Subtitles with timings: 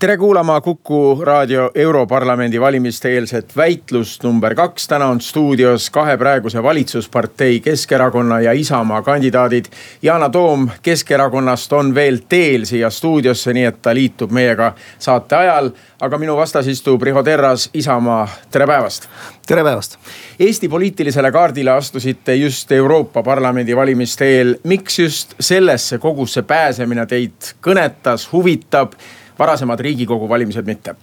[0.00, 4.88] tere kuulama Kuku raadio Europarlamendi valimiste eelset väitlust number kaks.
[4.88, 9.64] täna on stuudios kahe praeguse valitsuspartei Keskerakonna ja Isamaa kandidaadid.
[10.02, 15.70] Yana Toom Keskerakonnast on veel teel siia stuudiosse, nii et ta liitub meiega saate ajal.
[16.00, 19.08] aga minu vastas istub Riho Terras, Isamaa, tere päevast.
[19.46, 19.98] tere päevast.
[20.40, 24.56] Eesti poliitilisele kaardile astusite just Euroopa Parlamendi valimiste eel.
[24.64, 28.92] miks just sellesse kogusse pääsemine teid kõnetas, huvitab?
[29.38, 30.94] Varasemad riigikogu valimised mitte?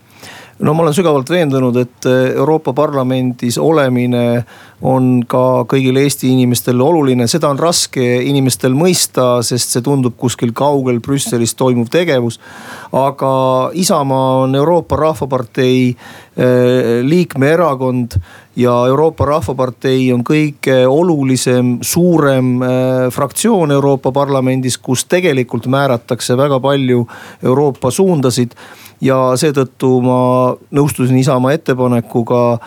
[0.61, 4.43] No ma olen sügavalt veendunud, et Euroopa Parlamendis olemine
[4.85, 10.53] on ka kõigile Eesti inimestele oluline, seda on raske inimestel mõista, sest see tundub kuskil
[10.57, 12.39] kaugel Brüsselis toimuv tegevus.
[12.91, 13.33] aga
[13.73, 18.17] Isamaa on Euroopa Rahvapartei eh, liikmeerakond
[18.55, 22.69] ja Euroopa Rahvapartei on kõige olulisem, suurem äh,
[23.13, 27.05] fraktsioon Euroopa Parlamendis, kus tegelikult määratakse väga palju
[27.43, 28.55] Euroopa suundasid.
[29.01, 30.19] Ja seetõttu ma
[30.71, 32.59] nõustusin Isamaa ettepanekuga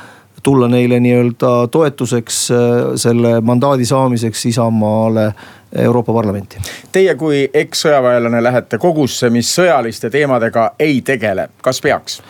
[0.45, 2.59] tulla neile nii-öelda toetuseks äh,
[3.01, 5.33] selle mandaadi saamiseks Isamaale
[5.75, 6.61] Euroopa Parlamenti.
[6.93, 12.21] Teie kui ekssõjaväelane lähete kogusse, mis sõjaliste teemadega ei tegele, kas peaks?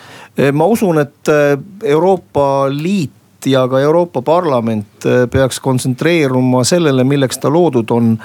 [0.53, 3.11] ma usun, et äh, Euroopa Liit
[3.45, 8.15] ja ka Euroopa Parlament äh, peaks kontsentreeruma sellele, milleks ta loodud on.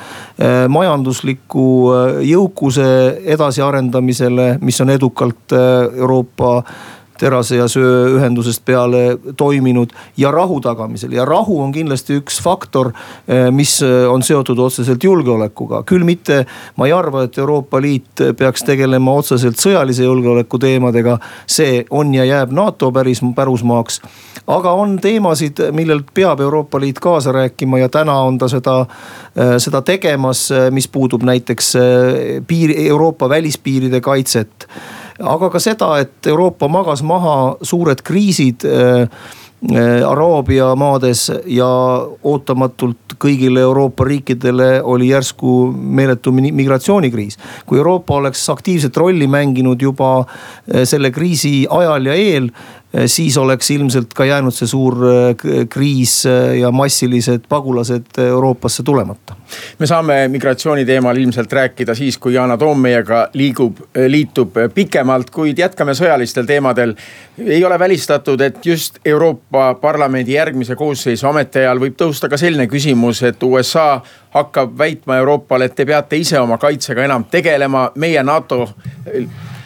[0.40, 2.86] Äh, majandusliku äh, jõukuse
[3.36, 5.52] edasiarendamisele, mis on edukalt
[5.96, 6.62] Euroopa
[7.20, 12.92] terase ja sööühendusest peale toiminud ja rahu tagamisel ja rahu on kindlasti üks faktor,
[13.54, 15.82] mis on seotud otseselt julgeolekuga.
[15.86, 16.44] küll mitte,
[16.76, 21.18] ma ei arva, et Euroopa Liit peaks tegelema otseselt sõjalise julgeoleku teemadega.
[21.46, 24.00] see on ja jääb NATO päris pärusmaaks
[24.50, 29.56] aga on teemasid, millelt peab Euroopa Liit kaasa rääkima ja täna on ta seda, äh,
[29.58, 31.74] seda tegemas, mis puudub näiteks
[32.46, 34.68] piir, Euroopa välispiiride kaitset.
[35.20, 38.64] Aga ka seda, et Euroopa magas maha suured kriisid
[40.08, 41.66] Araabia maades ja
[42.24, 47.36] ootamatult kõigile Euroopa riikidele oli järsku meeletu migratsioonikriis.
[47.66, 50.24] kui Euroopa oleks aktiivset rolli mänginud juba
[50.84, 52.48] selle kriisi ajal ja eel
[53.06, 59.36] siis oleks ilmselt ka jäänud see suur eh, kriis eh, ja massilised pagulased Euroopasse tulemata.
[59.78, 63.78] me saame migratsiooni teemal ilmselt rääkida siis, kui Yana Toom meiega liigub,
[64.08, 66.94] liitub pikemalt, kuid jätkame sõjalistel teemadel.
[67.46, 73.22] ei ole välistatud, et just Euroopa Parlamendi järgmise koosseisu ametiajal võib tõusta ka selline küsimus,
[73.22, 78.66] et USA hakkab väitma Euroopale, et te peate ise oma kaitsega enam tegelema, meie NATO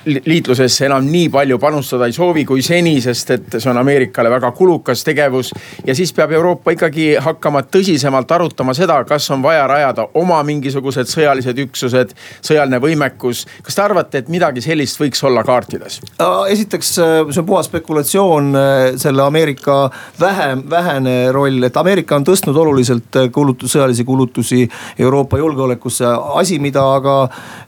[0.07, 4.51] liitlusesse enam nii palju panustada ei soovi kui seni, sest et see on Ameerikale väga
[4.57, 5.53] kulukas tegevus.
[5.87, 11.09] ja siis peab Euroopa ikkagi hakkama tõsisemalt arutama seda, kas on vaja rajada oma mingisugused
[11.09, 12.15] sõjalised üksused,
[12.45, 13.45] sõjaline võimekus.
[13.63, 16.01] kas te arvate, et midagi sellist võiks olla kaartides?
[16.49, 18.53] esiteks, see on puhas spekulatsioon,
[19.01, 26.05] selle Ameerika vähem, vähene roll, et Ameerika on tõstnud oluliselt kulutus, sõjalisi kulutusi Euroopa julgeolekusse.
[26.35, 27.17] asi, mida aga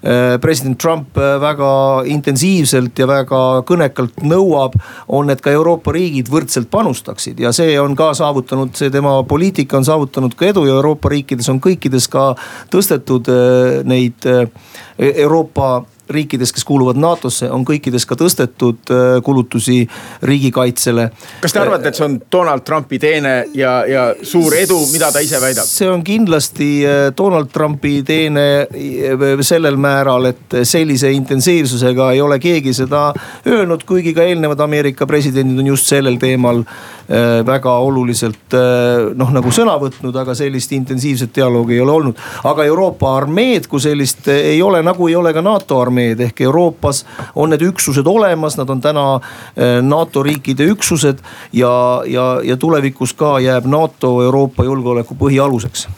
[0.02, 1.72] eh, president Trump väga
[2.04, 2.25] intensiivselt
[2.98, 4.76] ja väga kõnekalt nõuab,
[5.08, 7.40] on, et ka Euroopa riigid võrdselt panustaksid.
[7.40, 11.48] Ja see on ka saavutanud, see tema poliitika on saavutanud ka edu ja Euroopa riikides
[11.52, 12.32] on kõikides ka
[12.72, 14.48] tõstetud äh, neid äh,
[14.98, 19.80] Euroopa riikides, kes kuuluvad NATO-sse, on kõikides ka tõstetud äh, kulutusi
[20.22, 21.08] riigikaitsele.
[21.42, 25.22] kas te arvate, et see on Donald Trumpi teene ja, ja suur edu, mida ta
[25.24, 25.66] ise väidab?
[25.66, 32.38] see on kindlasti äh, Donald Trumpi teene äh, sellel määral, et sellise intensiivsusega ei ole
[32.42, 33.08] keegi seda
[33.46, 36.62] öelnud, kuigi ka eelnevad Ameerika presidendid on just sellel teemal
[37.46, 38.54] väga oluliselt
[39.14, 42.22] noh, nagu sõna võtnud, aga sellist intensiivset dialoogi ei ole olnud.
[42.50, 46.40] aga Euroopa armeed kui sellist ei ole, nagu ei ole ka NATO armeed armeed ehk
[46.40, 47.04] Euroopas
[47.34, 49.20] on need üksused olemas, nad on täna
[49.56, 51.22] eh, NATO riikide üksused
[51.52, 55.88] ja, ja, ja tulevikus ka jääb NATO Euroopa julgeoleku põhialuseks.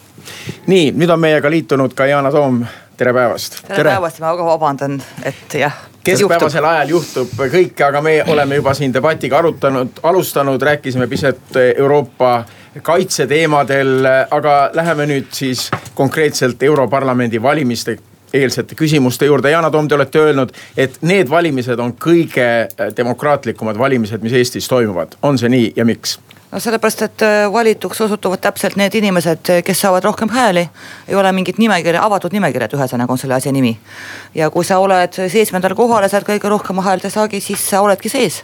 [0.66, 2.64] nii, nüüd on meiega liitunud ka Yana Toom,
[2.96, 3.62] tere päevast.
[3.66, 8.72] tere, päevast, ma väga vabandan, et jah keskpäevasel ajal juhtub kõike, aga me oleme juba
[8.74, 12.44] siin debatiga arutanud, alustanud, rääkisime pisut Euroopa
[12.82, 15.66] kaitseteemadel, aga läheme nüüd siis
[15.98, 17.98] konkreetselt Europarlamendi valimiste
[18.32, 19.50] eelsete küsimuste juurde.
[19.50, 24.69] Yana Toom, te olete öelnud, et need valimised on kõige äh, demokraatlikumad valimised, mis Eestis
[24.69, 25.16] toimuvad.
[25.22, 26.19] on see nii ja miks?
[26.52, 30.69] no sellepärast, et äh, valituks osutuvad täpselt need inimesed, kes saavad rohkem hääli.
[31.08, 33.78] ei ole mingit nimekirja, avatud nimekirjad, ühesõnaga on selle asja nimi.
[34.34, 38.08] ja kui sa oled seitsmendal kohal ja saad kõige rohkema häälte saagi, siis sa oledki
[38.08, 38.42] sees.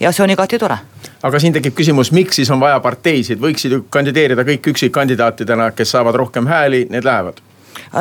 [0.00, 0.78] ja see on igati tore.
[1.22, 5.90] aga siin tekib küsimus, miks siis on vaja parteisid, võiksid ju kandideerida kõik üksikkandidaatidena, kes
[5.90, 7.49] saavad rohkem hääli, need lähevad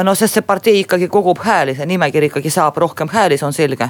[0.03, 3.53] no sest see partei ikkagi kogub hääli, see nimekiri ikkagi saab rohkem hääli, see on
[3.53, 3.89] selge.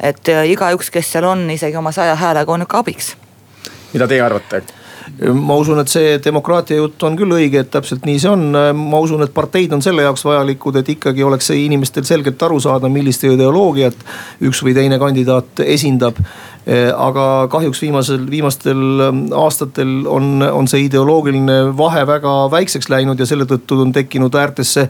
[0.00, 3.14] et äh, igaüks, kes seal on, isegi oma saja häälega on ikka abiks.
[3.92, 4.62] mida teie arvate?
[5.32, 8.48] ma usun, et see demokraatia jutt on küll õige, et täpselt nii see on.
[8.76, 12.90] ma usun, et parteid on selle jaoks vajalikud, et ikkagi oleks inimestel selgelt aru saada,
[12.92, 13.96] millist ideoloogiat
[14.46, 16.18] üks või teine kandidaat esindab.
[16.96, 18.80] Aga kahjuks viimasel, viimastel
[19.38, 24.88] aastatel on, on see ideoloogiline vahe väga väikseks läinud ja selle tõttu on tekkinud äärtesse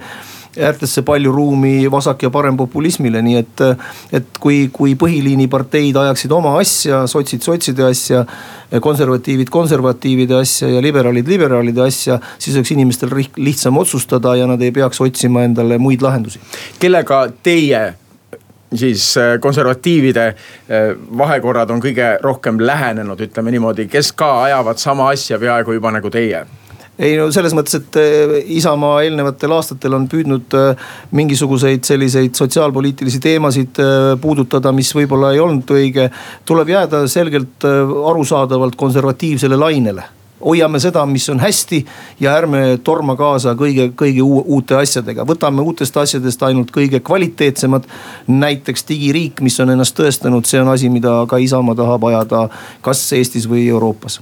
[0.57, 3.63] äärtesse palju ruumi vasak- ja parempopulismile, nii et,
[4.13, 8.25] et kui, kui põhiliini parteid ajaksid oma asja, sotsid sotside asja,
[8.83, 14.73] konservatiivid konservatiivide asja ja liberaalid liberaalide asja, siis oleks inimestel lihtsam otsustada ja nad ei
[14.73, 16.41] peaks otsima endale muid lahendusi.
[16.81, 17.95] kellega teie
[18.75, 25.11] siis äh, konservatiivide äh, vahekorrad on kõige rohkem lähenenud, ütleme niimoodi, kes ka ajavad sama
[25.15, 26.47] asja peaaegu juba nagu teie
[26.97, 30.55] ei no selles mõttes, et eh, Isamaa eelnevatel aastatel on püüdnud
[31.13, 33.83] mingisuguseid selliseid sotsiaalpoliitilisi teemasid
[34.23, 36.09] puudutada, mis võib-olla ei olnud õige.
[36.49, 41.81] tuleb jääda selgelt arusaadavalt konservatiivsele lainele hoiame seda, mis on hästi
[42.21, 45.25] ja ärme torma kaasa kõige, kõige uute asjadega.
[45.25, 47.85] võtame uutest asjadest ainult kõige kvaliteetsemad.
[48.27, 52.49] näiteks digiriik, mis on ennast tõestanud, see on asi, mida ka Isamaa tahab ajada
[52.83, 54.21] kas Eestis või Euroopas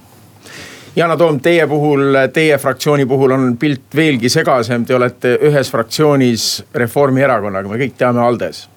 [0.96, 6.44] Yana Toom, teie puhul, teie fraktsiooni puhul on pilt veelgi segasem, te olete ühes fraktsioonis
[6.74, 8.68] Reformierakonnaga, me kõik teame Aldes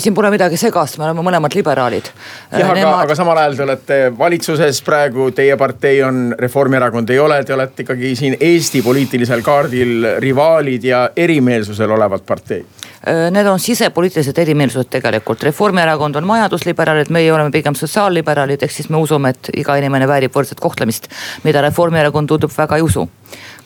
[0.00, 2.08] siin pole midagi segast, me oleme mõlemad liberaalid.
[2.52, 7.18] jah, aga Nemad..., aga samal ajal te olete valitsuses praegu, teie partei on Reformierakond ei
[7.18, 12.81] ole, te olete ikkagi siin Eesti poliitilisel kaardil rivaalid ja erimeelsusel olevad parteid
[13.30, 19.00] need on sisepoliitilised erimeelsused tegelikult, Reformierakond on majandusliberaalid, meie oleme pigem sotsiaalliberaalid, ehk siis me
[19.02, 21.08] usume, et iga inimene väärib võrdset kohtlemist.
[21.44, 23.08] mida Reformierakond tundub väga ei usu.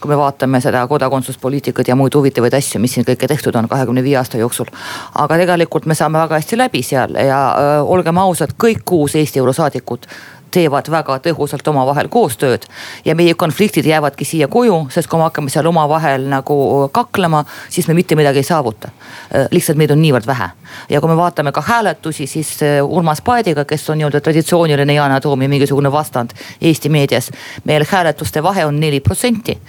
[0.01, 4.03] kui me vaatame seda kodakondsuspoliitikat ja muid huvitavaid asju, mis siin kõike tehtud on kahekümne
[4.03, 4.67] viie aasta jooksul.
[5.15, 9.15] aga tegelikult me saame väga hästi läbi seal ja öö, äh, olgem ausad, kõik kuus
[9.15, 10.07] Eesti eurosaadikut
[10.51, 12.67] teevad väga tõhusalt omavahel koostööd.
[13.05, 17.89] ja meie konfliktid jäävadki siia koju, sest kui me hakkame seal omavahel nagu kaklema, siis
[17.89, 18.89] me mitte midagi ei saavuta.
[19.35, 20.51] Äh, lihtsalt meid on niivõrd vähe.
[20.89, 25.21] ja kui me vaatame ka hääletusi, siis äh, Urmas Paediga, kes on nii-öelda traditsiooniline Yana
[25.21, 27.31] Toomi mingisugune vastand Eesti meedias.
[27.65, 29.61] meil hääletuste vahe on neli protsenti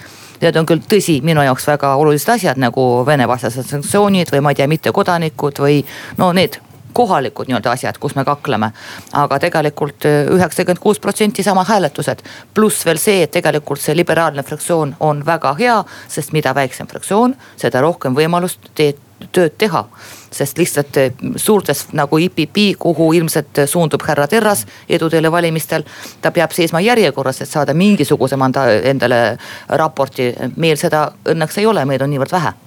[0.41, 4.53] Need on küll tõsi, minu jaoks väga olulised asjad nagu Vene vastased sanktsioonid või ma
[4.53, 5.80] ei tea, mittekodanikud või
[6.19, 6.59] no need
[6.97, 8.71] kohalikud nii-öelda asjad, kus me kakleme.
[9.13, 12.23] aga tegelikult äh, üheksakümmend kuus protsenti sama hääletused.
[12.53, 17.35] pluss veel see, et tegelikult see liberaalne fraktsioon on väga hea, sest mida väiksem fraktsioon,
[17.57, 19.03] seda rohkem võimalust teed
[19.33, 19.85] tööd teha.
[20.31, 25.83] sest lihtsalt äh, suurtes nagu IPP, kuhu ilmselt suundub härra Terras edu teile valimistel.
[26.21, 29.38] ta peab seisma järjekorras, et saada mingisuguse manda endale
[29.69, 30.33] raporti.
[30.55, 32.57] meil seda õnneks ei ole, meid on niivõrd vähe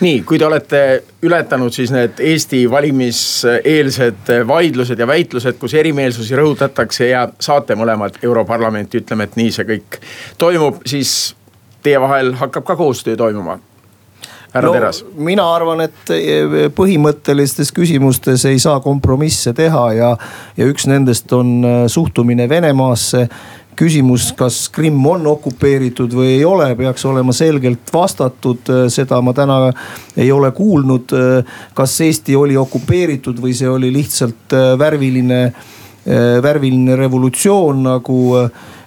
[0.00, 0.82] nii, kui te olete
[1.26, 9.04] ületanud siis need Eesti valimiseelsed vaidlused ja väitlused, kus erimeelsusi rõhutatakse ja saate mõlemad Europarlamenti,
[9.04, 10.00] ütleme, et nii see kõik
[10.40, 11.34] toimub, siis
[11.82, 13.60] teie vahel hakkab ka koostöö toimuma
[14.54, 15.04] härra no, Teras?
[15.14, 16.12] mina arvan, et
[16.76, 20.10] põhimõttelistes küsimustes ei saa kompromisse teha ja,
[20.56, 23.28] ja üks nendest on suhtumine Venemaasse
[23.76, 28.72] küsimus, kas Krimm on okupeeritud või ei ole, peaks olema selgelt vastatud.
[28.88, 29.72] seda ma täna
[30.16, 31.14] ei ole kuulnud.
[31.74, 35.40] kas Eesti oli okupeeritud või see oli lihtsalt värviline,
[36.42, 38.79] värviline revolutsioon nagu Äh,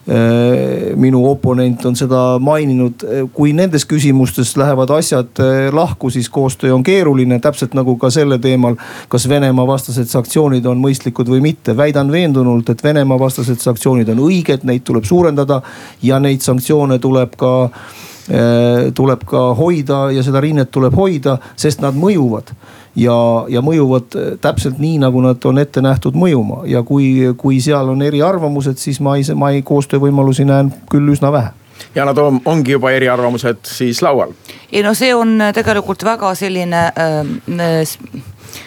[0.99, 3.05] minu oponent on seda maininud.
[3.33, 8.39] kui nendes küsimustes lähevad asjad äh, lahku, siis koostöö on keeruline, täpselt nagu ka selle
[8.39, 8.75] teemal,
[9.07, 11.77] kas Venemaa vastased sanktsioonid on mõistlikud või mitte.
[11.77, 15.61] väidan veendunult, et Venemaa vastased sanktsioonid on õiged, neid tuleb suurendada
[16.01, 21.81] ja neid sanktsioone tuleb ka äh, tuleb ka hoida ja seda rinnet tuleb hoida, sest
[21.81, 22.51] nad mõjuvad
[22.95, 27.59] ja, ja mõjuvad äh, täpselt nii, nagu nad on ette nähtud mõjuma ja kui, kui
[27.63, 31.53] seal on eriarvamused, siis ma ei, ma ei koostöövõimalusi näen küll üsna vähe
[31.95, 34.33] Yana Toom, ongi juba eriarvamused siis laual?
[34.71, 37.97] ei no see on tegelikult väga selline äh,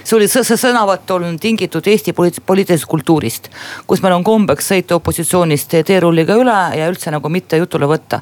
[0.02, 3.50] see oli, see sõnavõtt on tingitud Eesti poliitilisest kultuurist.
[3.87, 8.21] kus meil on kombeks sõita opositsioonist teerulliga üle ja üldse nagu mitte jutule võtta.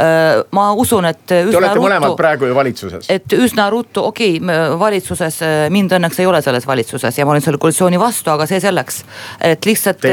[0.00, 1.22] Äh, ma usun, et.
[1.26, 3.10] Te olete ruttu, mõlemad praegu ju valitsuses.
[3.10, 5.40] et üsna ruttu, okei okay,, valitsuses,
[5.72, 9.02] mind õnneks ei ole selles valitsuses ja ma olen selle koalitsiooni vastu, aga see selleks.
[9.40, 10.04] et lihtsalt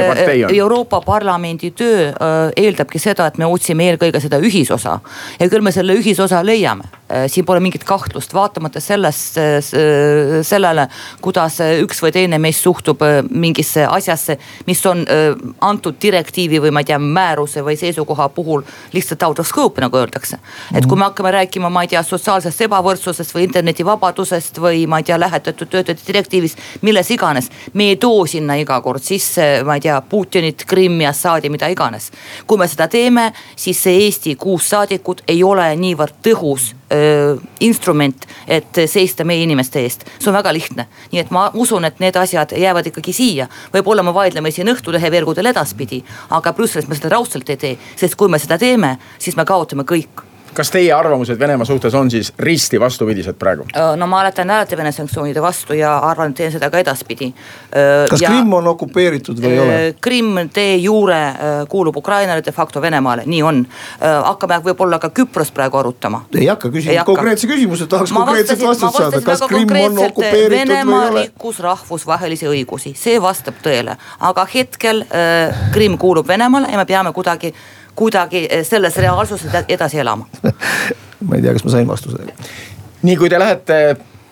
[0.54, 2.12] Euroopa Parlamendi töö
[2.56, 5.00] eeldabki seda, et me otsime eelkõige seda ühisosa
[5.40, 6.90] ja küll me selle ühisosa leiame.
[7.30, 9.38] siin pole mingit kahtlust, vaatamata sellest,
[10.42, 10.88] sellele,
[11.22, 15.06] kuidas üks või teine meist suhtub mingisse asjasse, mis on
[15.62, 19.98] antud direktiivi või ma ei tea, määruse või seisukoha puhul lihtsalt out of scope, nagu
[19.98, 20.38] öeldakse.
[20.76, 25.08] et kui me hakkame rääkima, ma ei tea, sotsiaalsest ebavõrdsusest või internetivabadusest või ma ei
[25.08, 27.50] tea, lähetatud töötajate direktiivist, milles iganes.
[27.74, 32.12] me ei too sinna iga kord sisse, ma ei tea, Putinit, Krimmi, Assaadi, mida iganes.
[32.48, 36.74] kui me seda teeme, siis see Eesti kuus saadikut ei ole niivõrd tõhus
[37.60, 40.06] instrument, et seista meie inimeste eest.
[40.20, 43.48] see on väga lihtne, nii et ma usun, et need asjad jäävad ikkagi siia.
[43.74, 45.76] võib-olla me vaidleme siin Õhtulehe veergudel edasi
[46.30, 49.84] aga Brüsselis me seda raudselt ei tee, sest kui me seda teeme, siis me kaotame
[49.84, 50.24] kõik
[50.54, 53.66] kas teie arvamused Venemaa suhtes on siis risti vastupidised praegu?
[53.96, 57.34] no ma hääletan alati Vene sanktsioonide vastu ja arvan, et teen seda ka edaspidi.
[58.10, 59.78] kas ja, Krimm on okupeeritud või ei ole?
[60.02, 61.22] Krimm de jure
[61.70, 63.64] kuulub Ukrainale, de facto Venemaale, nii on.
[64.00, 66.24] hakkame võib-olla ka Küprost praegu arutama.
[66.40, 71.00] ei hakka küsima konkreetse küsimuse, tahaks ma konkreetset vastust saada, kas Krimm on okupeeritud Venemaa
[71.00, 71.28] või ei ole?
[71.28, 77.14] rikkus rahvusvahelisi õigusi, see vastab tõele, aga hetkel äh, Krimm kuulub Venemaale ja me peame
[77.14, 77.54] kuidagi
[77.96, 80.28] kuidagi eh, selles reaalsuses edasi elama
[81.28, 82.34] ma ei tea, kas ma sain vastuse.
[83.02, 83.84] nii kui te lähete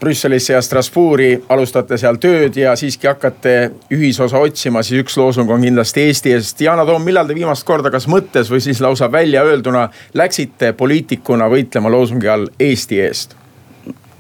[0.01, 3.51] Brüsselisse ja Strasbourgi, alustate seal tööd ja siiski hakkate
[3.94, 6.63] ühisosa otsima, siis üks loosung on kindlasti Eesti eest.
[6.65, 9.84] Yana Toom, millal te viimast korda, kas mõttes või siis lausa väljaöelduna
[10.18, 13.38] läksite poliitikuna võitlema loosungi all Eesti eest?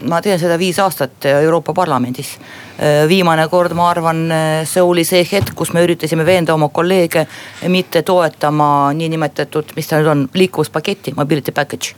[0.09, 2.37] Ma teen seda viis aastat Euroopa Parlamendis.
[3.07, 4.23] viimane kord, ma arvan,
[4.65, 7.27] see oli see hetk, kus me üritasime veenda oma kolleege
[7.69, 11.93] mitte toetama niinimetatud, mis ta nüüd on, liikuvuspaketti, mobility package.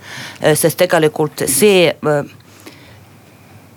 [0.53, 1.93] sest tegelikult see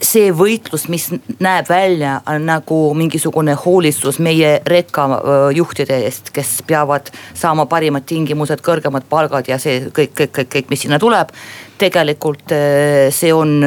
[0.02, 1.08] see võitlus, mis
[1.40, 9.48] näeb välja nagu mingisugune hoolitsus meie rekkajuhtide eest, kes peavad saama parimad tingimused, kõrgemad palgad
[9.48, 11.32] ja see kõik, kõik, kõik, kõik, mis sinna tuleb.
[11.78, 12.52] tegelikult
[13.12, 13.60] see on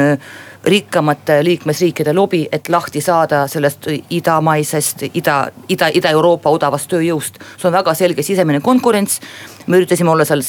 [0.64, 7.38] rikkamate liikmesriikide lobi, et lahti saada sellest idamaisest, ida, ida, Ida-Euroopa odavast tööjõust.
[7.56, 9.20] see on väga selge sisemine konkurents.
[9.66, 10.42] Me üritasime olla seal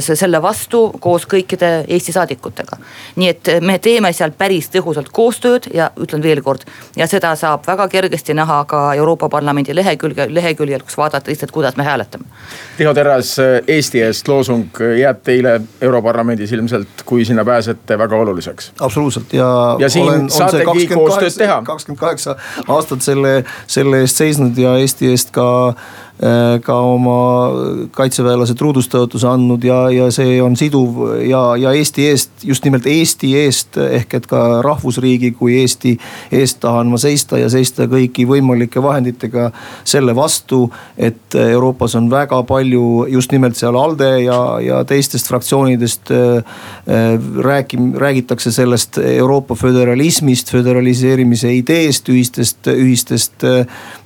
[0.00, 2.76] selle vastu koos kõikide Eesti saadikutega.
[3.16, 6.64] nii et me teeme seal päris tõhusalt koostööd ja ütlen veel kord
[6.96, 11.76] ja seda saab väga kergesti näha ka Euroopa Parlamendi lehekülge, leheküljel, kus vaadata lihtsalt, kuidas
[11.76, 12.24] me hääletame.
[12.78, 18.72] Riho Terras, Eesti eest loosung jääb teile Europarlamendis ilmselt, kui sinna pääsete, väga oluliseks.
[18.80, 21.62] absoluutselt ja ja siin olen, saategi koostööd teha.
[21.64, 22.36] kakskümmend kaheksa
[22.68, 25.48] aastat selle, selle eest seisnud ja Eesti eest ka
[26.64, 27.18] ka oma
[27.94, 33.30] kaitseväelased truudustõotuse andnud ja, ja see on siduv ja, ja Eesti eest, just nimelt Eesti
[33.38, 35.94] eest ehk et ka rahvusriigi kui Eesti
[36.34, 39.52] eest tahan ma seista ja seista kõigi võimalike vahenditega
[39.86, 40.64] selle vastu.
[40.96, 46.42] et Euroopas on väga palju just nimelt seal ALDE ja, ja teistest fraktsioonidest äh,
[46.90, 53.46] äh, räägi-, räägitakse sellest Euroopa föderalismist, föderaliseerimise ideest, ühistest, ühistest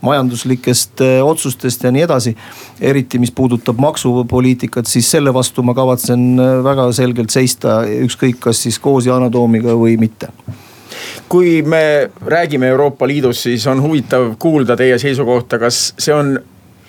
[0.02, 2.35] majanduslikest otsustest ja nii nii edasi.
[2.80, 8.62] eriti, mis puudutab maksupoliitikat, siis selle vastu ma kavatsen äh, väga selgelt seista, ükskõik, kas
[8.66, 10.32] siis koos Yana Toomiga või mitte
[11.32, 16.35] kui me räägime Euroopa Liidust, siis on huvitav kuulda teie seisukohta, kas see on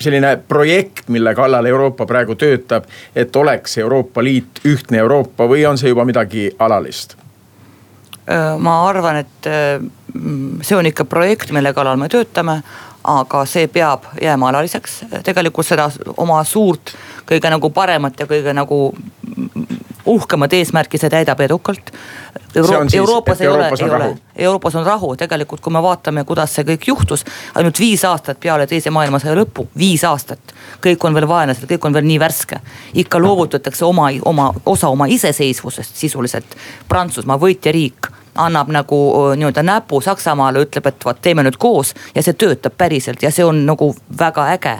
[0.03, 5.79] selline projekt, mille kallal Euroopa praegu töötab, et oleks Euroopa Liit ühtne Euroopa või on
[5.79, 7.15] see juba midagi alalist?
[8.23, 9.79] Äh, ma arvan, et äh,
[10.61, 12.61] see on ikka projekt, mille kallal me töötame
[13.03, 16.93] aga see peab jääma alaliseks, tegelikult seda oma suurt,
[17.27, 18.79] kõige nagu paremat ja kõige nagu
[20.05, 21.91] uhkemat eesmärki see täidab edukalt.
[22.55, 24.09] Euro siis, Euroopas ei Euroopas ole, ei rahu.
[24.11, 27.25] ole, Euroopas on rahu, tegelikult kui me vaatame, kuidas see kõik juhtus.
[27.55, 30.53] ainult viis aastat peale teise maailmasõja lõppu, viis aastat.
[30.83, 32.59] kõik on veel vaenlased, kõik on veel nii värske.
[32.93, 36.55] ikka loovutatakse oma, oma osa oma iseseisvusest sisuliselt.
[36.87, 38.99] Prantsusmaa võitjariik annab nagu
[39.37, 43.45] nii-öelda näpu Saksamaale, ütleb, et vot teeme nüüd koos ja see töötab päriselt ja see
[43.45, 44.79] on nagu väga äge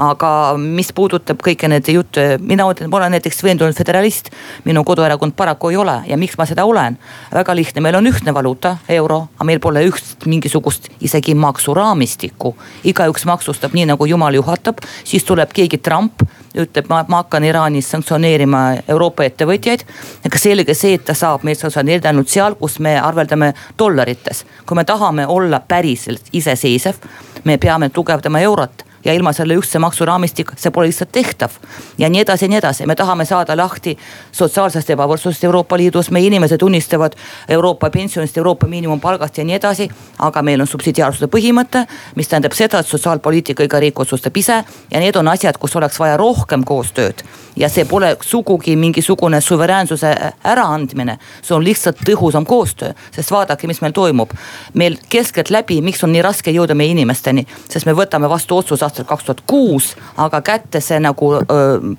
[0.00, 4.30] aga mis puudutab kõiki neid jutte, mina olen näiteks veendunud föderalist.
[4.64, 6.98] minu koduerakond paraku ei ole ja miks ma seda olen?
[7.32, 12.56] väga lihtne, meil on ühtne valuuta, euro, aga meil pole üht mingisugust isegi maksuraamistikku.
[12.84, 16.22] igaüks maksustab nii nagu jumal juhatab, siis tuleb keegi Trump
[16.54, 19.84] ütleb, ma, ma hakkan Iraanis sanktsioneerima Euroopa ettevõtjaid.
[20.26, 24.44] ega selge see, et ta saab meid sanktsioneerida ainult seal, kus me arveldame dollarites.
[24.66, 26.96] kui me tahame olla päriselt iseseisev,
[27.44, 31.50] me peame tugevdama eurot ja ilma selle ühtse maksuraamistik, see pole lihtsalt tehtav.
[31.98, 33.96] ja nii edasi ja nii edasi, me tahame saada lahti
[34.32, 37.16] sotsiaalsest ebavõrdsusest Euroopa Liidus, meie inimesed unistavad
[37.48, 39.88] Euroopa pensionist, Euroopa miinimumpalgast ja nii edasi.
[40.18, 45.00] aga meil on subsidiaarsuse põhimõte, mis tähendab seda, et sotsiaalpoliitika iga riik otsustab ise ja
[45.00, 47.22] need on asjad, kus oleks vaja rohkem koostööd.
[47.56, 53.80] ja see pole sugugi mingisugune suveräänsuse äraandmine, see on lihtsalt tõhusam koostöö, sest vaadake, mis
[53.80, 54.30] meil toimub.
[54.74, 59.08] meil keskeltläbi, miks on nii raske jõuda meie inimesteni, sest me võtame vastu otsuse aastal
[59.08, 61.94] kaks tuhat kuus, aga kätte see nagu öö,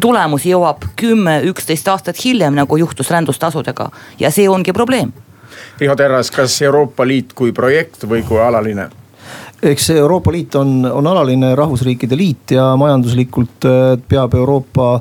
[0.00, 5.12] tulemus jõuab kümme, üksteist aastat hiljem, nagu juhtus rändustasudega ja see ongi probleem.
[5.78, 8.88] Riho Terras, kas Euroopa Liit kui projekt või kui alaline?
[9.62, 13.68] eks Euroopa Liit on, on alaline rahvusriikide liit ja majanduslikult
[14.08, 14.96] peab Euroopa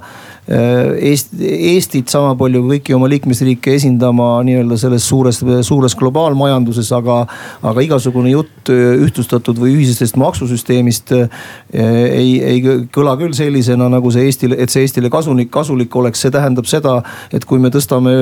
[0.52, 7.22] Eest, Eestit sama palju kui kõiki oma liikmesriike esindama nii-öelda selles suures, suures globaalmajanduses, aga,
[7.68, 11.44] aga igasugune jutt ühtlustatud või ühisest maksusüsteemist äh,
[11.74, 16.34] ei, ei kõla küll sellisena, nagu see Eestile, et see Eestile kasulik, kasulik oleks, see
[16.34, 17.00] tähendab seda,
[17.32, 18.16] et kui me tõstame,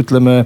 [0.00, 0.44] ütleme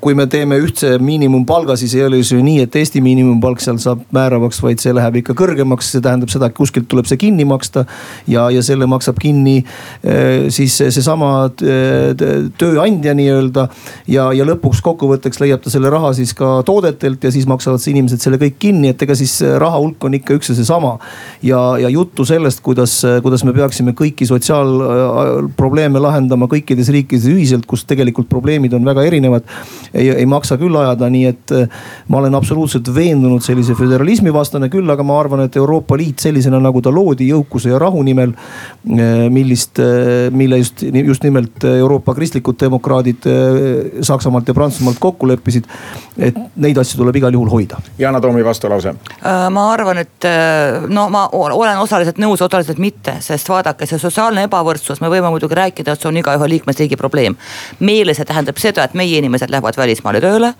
[0.00, 4.00] kui me teeme ühtse miinimumpalga, siis ei ole ju nii, et Eesti miinimumpalk seal saab
[4.16, 7.84] määravaks, vaid see läheb ikka kõrgemaks, see tähendab seda, et kuskilt tuleb see kinni maksta.
[8.28, 12.14] ja, ja selle maksab kinni eh, siis seesama eh,
[12.58, 13.66] tööandja nii-öelda.
[14.08, 18.24] ja, ja lõpuks kokkuvõtteks leiab ta selle raha siis ka toodetelt ja siis maksavad inimesed
[18.24, 20.96] selle kõik kinni, et ega siis raha hulk on ikka üks ja seesama.
[21.42, 27.84] ja, ja juttu sellest, kuidas, kuidas me peaksime kõiki sotsiaalprobleeme lahendama kõikides riikides ühiselt, kus
[27.84, 29.57] tegelikult probleemid on väga erinevad
[29.94, 31.68] ei, ei maksa küll ajada, nii et äh,
[32.08, 36.60] ma olen absoluutselt veendunud sellise föderalismi vastane küll, aga ma arvan, et Euroopa Liit sellisena,
[36.62, 38.34] nagu ta loodi jõukuse ja rahu nimel.
[38.88, 43.26] Äh, millist, äh, mille just, just nimelt Euroopa kristlikud demokraadid
[44.02, 45.64] Saksamaalt ja Prantsusmaalt kokku leppisid.
[46.18, 47.78] et neid asju tuleb igal juhul hoida.
[47.98, 48.94] Yana Toomi vastulause.
[49.50, 50.26] ma arvan, et
[50.88, 55.54] no ma olen osaliselt nõus, osaliselt mitte, sest vaadake, see sotsiaalne ebavõrdsus, me võime muidugi
[55.54, 57.36] rääkida, et see on igaühe liikmesriigi probleem.
[57.78, 60.54] meile see tähendab seda, et meie inimesed inimesed lähevad välismaale tööle.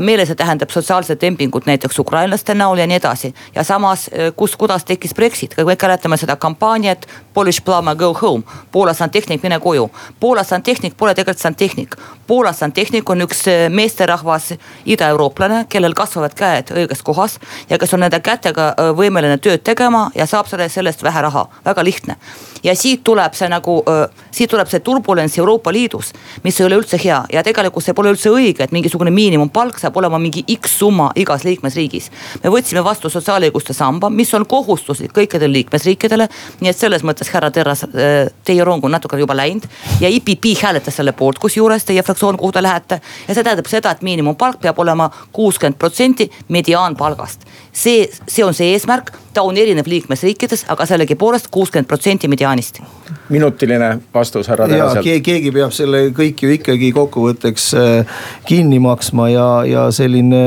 [0.00, 3.34] meile see tähendab sotsiaalset dempingut näiteks ukrainlaste näol ja nii edasi.
[3.54, 8.42] ja samas, kus, kuidas tekkis Brexit, kõik mäletame seda kampaaniat Polish plumber go home.
[8.72, 9.90] Poola santehnik, mine koju.
[10.20, 11.96] Poola santehnik pole tegelikult santehnik.
[12.26, 17.38] Poola santehnik on üks meesterahvas idaeurooplane, kellel kasvavad käed õiges kohas
[17.70, 21.84] ja kes on nende kätega võimeline tööd tegema ja saab selle, sellest vähe raha, väga
[21.84, 22.16] lihtne.
[22.62, 23.82] ja siit tuleb see nagu,
[24.30, 26.12] siit tuleb see turbulents Euroopa Liidus,
[26.44, 29.78] mis ei ole üldse hea ja tegelikult see pole üldse üldse õige, et mingisugune miinimumpalk
[29.80, 32.10] saab olema mingi X summa igas liikmesriigis.
[32.42, 36.28] me võtsime vastu sotsiaalõiguste samba, mis on kohustuslik kõikidele liikmesriikidele.
[36.60, 39.64] nii et selles mõttes, härra Terras, äh, teie rong on natuke juba läinud
[40.00, 43.00] ja IPP hääletas selle poolt, kusjuures teie fraktsioon, kuhu te lähete.
[43.28, 47.46] ja see tähendab seda, et miinimumpalk peab olema kuuskümmend protsenti mediaanpalgast.
[47.72, 52.82] See, see on see eesmärk, ta on erinev liikmesriikides, aga sellegipoolest kuuskümmend protsenti mediaanist
[53.30, 55.06] minutiline vastus härra Teraselt.
[55.24, 60.40] keegi peab selle kõik ju ikkagi kokkuvõtteks äh, kinni maksma ja, ja selline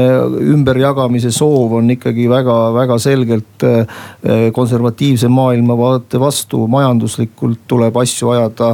[0.53, 4.03] ümberjagamise soov on ikkagi väga-väga selgelt äh,
[4.53, 6.67] konservatiivse maailmavaate vastu.
[6.67, 8.73] majanduslikult tuleb asju ajada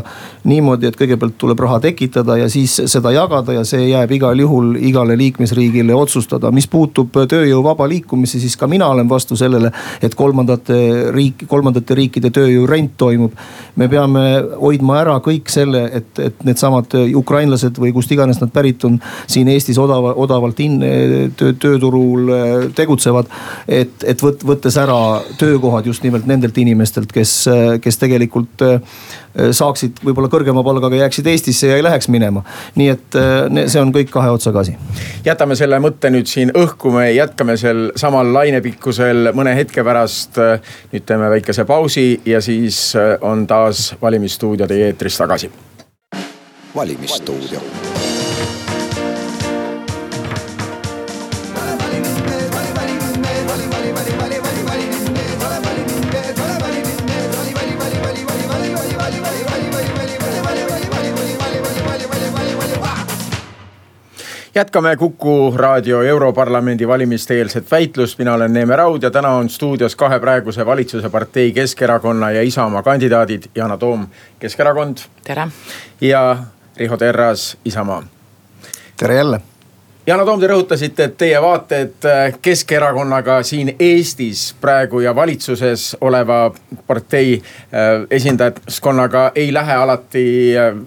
[0.49, 4.75] niimoodi, et kõigepealt tuleb raha tekitada ja siis seda jagada ja see jääb igal juhul
[4.79, 6.51] igale liikmesriigile otsustada.
[6.51, 9.71] mis puutub tööjõu vaba liikumisse, siis ka mina olen vastu sellele,
[10.01, 10.79] et kolmandate
[11.15, 13.33] riik, kolmandate riikide tööjõu rent toimub.
[13.75, 18.51] me peame peame hoidma ära kõik selle, et, et needsamad ukrainlased või kust iganes nad
[18.53, 18.99] pärit on,
[19.29, 20.79] siin Eestis odava, odavalt in,
[21.39, 23.29] töö, tööturul äh, tegutsevad.
[23.67, 27.33] et, et võt, võttes ära töökohad just nimelt nendelt inimestelt, kes,
[27.81, 28.79] kes tegelikult äh,
[29.55, 32.43] saaksid võib-olla kõrgema palgaga, jääksid Eestisse ja ei läheks minema.
[32.75, 34.75] nii et äh, see on kõik kahe otsaga asi.
[35.25, 40.37] jätame selle mõtte nüüd siin õhku, me jätkame sel samal lainepikkusel mõne hetke pärast.
[40.93, 45.51] nüüd teeme väikese pausi ja siis on taas valimisstuudio teie eetris tagasi.
[46.75, 47.88] valimisstuudio
[64.59, 69.95] jätkame Kuku raadio Europarlamendi valimiste eelset väitlust, mina olen Neeme Raud ja täna on stuudios
[69.95, 74.07] kahe praeguse valitsuse partei Keskerakonna ja Isamaa kandidaadid Yana Toom,
[74.39, 74.97] Keskerakond.
[75.23, 75.47] tere.
[76.01, 76.37] ja
[76.77, 78.03] Riho Terras, Isamaa.
[78.97, 79.41] tere jälle
[80.09, 86.47] Yana Toom, te rõhutasite, et teie vaated äh, Keskerakonnaga siin Eestis praegu ja valitsuses oleva
[86.87, 90.23] partei äh, esindajaskonnaga ei lähe alati
[90.57, 90.79] äh,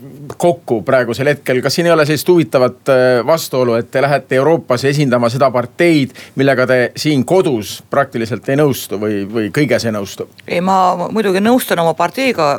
[0.42, 1.61] kokku praegusel hetkel.
[1.62, 2.90] kas siin ei ole sellist huvitavat
[3.26, 8.98] vastuolu, et te lähete Euroopas esindama seda parteid, millega te siin kodus praktiliselt ei nõustu
[8.98, 10.26] või, või kõiges ei nõustu?
[10.48, 12.56] ei, ma muidugi nõustun oma parteiga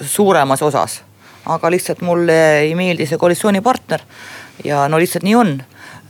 [0.00, 1.02] suuremas osas,
[1.44, 4.06] aga lihtsalt mulle ei meeldi see koalitsioonipartner
[4.64, 5.52] ja no lihtsalt nii on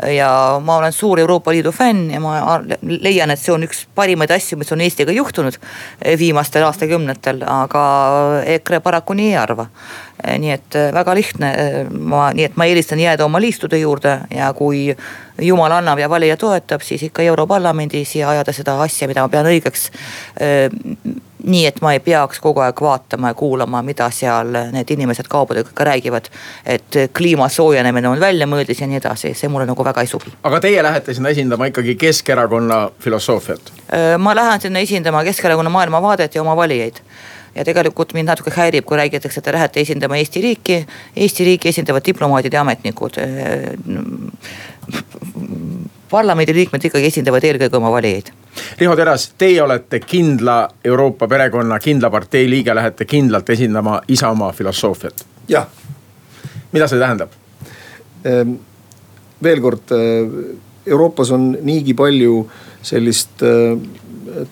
[0.08, 4.30] ja ma olen suur Euroopa Liidu fänn ja ma leian, et see on üks parimaid
[4.34, 5.58] asju, mis on Eestiga juhtunud
[6.18, 7.84] viimastel aastakümnetel, aga
[8.56, 9.66] EKRE paraku nii ei arva.
[10.38, 14.18] Nii et äh, väga lihtne, äh, ma, nii et ma eelistan jääda oma liistude juurde
[14.34, 14.90] ja kui
[15.40, 19.48] jumal annab ja valija toetab, siis ikka Europarlamendis ja ajada seda asja, mida ma pean
[19.50, 19.90] õigeks
[20.40, 20.68] äh,
[21.44, 25.70] nii et ma ei peaks kogu aeg vaatama ja kuulama, mida seal need inimesed kaubadega
[25.74, 26.28] ka räägivad.
[26.66, 30.32] et kliima soojenemine on väljamõeldis ja nii edasi, see mulle nagu väga ei sobi.
[30.42, 33.72] aga teie lähete sinna esindama ikkagi Keskerakonna filosoofiat?
[33.92, 37.00] Äh, ma lähen sinna esindama Keskerakonna maailmavaadet ja oma valijaid
[37.54, 40.86] ja tegelikult mind natuke häirib, kui räägitakse, et te lähete esindama Eesti riiki.
[41.16, 43.74] Eesti riiki esindavad diplomaadid ja ametnikud äh,
[46.10, 48.32] parlamendiliikmed ikkagi esindavad eelkõige oma valijaid.
[48.78, 55.26] Riho Teras, teie olete kindla Euroopa perekonna, kindla partei liige, lähete kindlalt esindama Isamaa filosoofiat.
[55.48, 55.66] jah.
[56.72, 57.30] mida see tähendab?
[58.24, 58.54] Ehm,
[59.42, 62.48] veel kord, eh, Euroopas on niigi palju
[62.82, 63.78] sellist eh,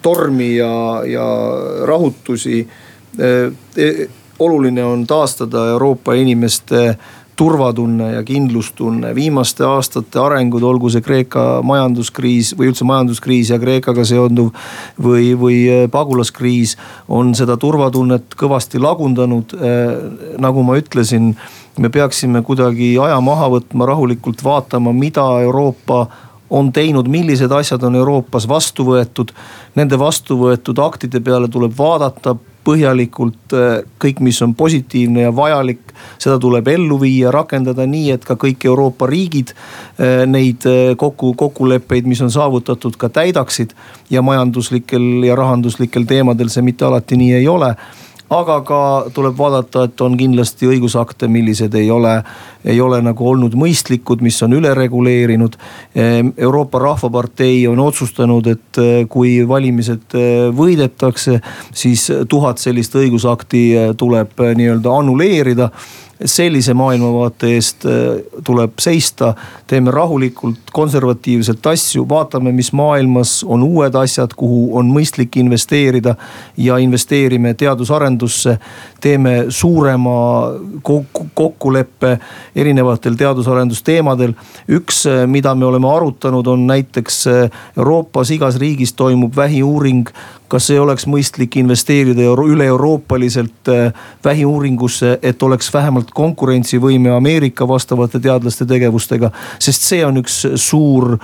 [0.03, 1.27] tormi ja, ja
[1.87, 2.69] rahutusi.
[3.19, 6.97] Eh, oluline on taastada Euroopa inimeste
[7.39, 9.15] turvatunne ja kindlustunne.
[9.15, 14.51] viimaste aastate arengud, olgu see Kreeka majanduskriis või üldse majanduskriis ja Kreekaga seonduv
[15.03, 16.75] või, või äh, pagulaskriis
[17.09, 19.55] on seda turvatunnet kõvasti lagundanud.
[19.55, 19.95] Äh,
[20.43, 21.31] nagu ma ütlesin,
[21.79, 26.09] me peaksime kuidagi aja maha võtma, rahulikult vaatama, mida Euroopa
[26.51, 29.31] on teinud, millised asjad on Euroopas vastu võetud.
[29.79, 32.35] Nende vastu võetud aktide peale tuleb vaadata
[32.69, 33.69] põhjalikult äh,
[34.03, 35.95] kõik, mis on positiivne ja vajalik.
[36.19, 41.33] seda tuleb ellu viia, rakendada nii, et ka kõik Euroopa riigid äh, neid äh, kokku,
[41.35, 43.75] kokkuleppeid, mis on saavutatud, ka täidaksid.
[44.11, 47.75] ja majanduslikel ja rahanduslikel teemadel see mitte alati nii ei ole
[48.31, 48.81] aga ka
[49.15, 52.19] tuleb vaadata, et on kindlasti õigusakte, millised ei ole,
[52.69, 55.57] ei ole nagu olnud mõistlikud, mis on üle reguleerinud.
[55.97, 61.39] Ehm, Euroopa Rahvapartei on otsustanud, et eh, kui valimised eh, võidetakse,
[61.73, 65.71] siis tuhat sellist õigusakti eh, tuleb nii-öelda annuleerida
[66.25, 67.93] sellise maailmavaate eest äh,
[68.45, 69.35] tuleb seista.
[69.67, 76.15] teeme rahulikult, konservatiivselt asju, vaatame, mis maailmas on uued asjad, kuhu on mõistlik investeerida.
[76.57, 78.59] ja investeerime teadusarendusse,
[79.01, 80.51] teeme suurema
[81.35, 82.19] kokkuleppe
[82.57, 84.35] erinevatel teadusarendusteemadel.
[84.69, 90.09] üks, äh, mida me oleme arutanud, on näiteks äh, Euroopas igas riigis toimub vähiuuring
[90.49, 93.93] kas ei oleks mõistlik investeerida euro, üle-euroopaliselt äh,
[94.25, 101.19] vähiuuringusse, et oleks vähemalt konkurentsivõime Ameerika vastavate teadlaste tegevustega, sest see on üks suur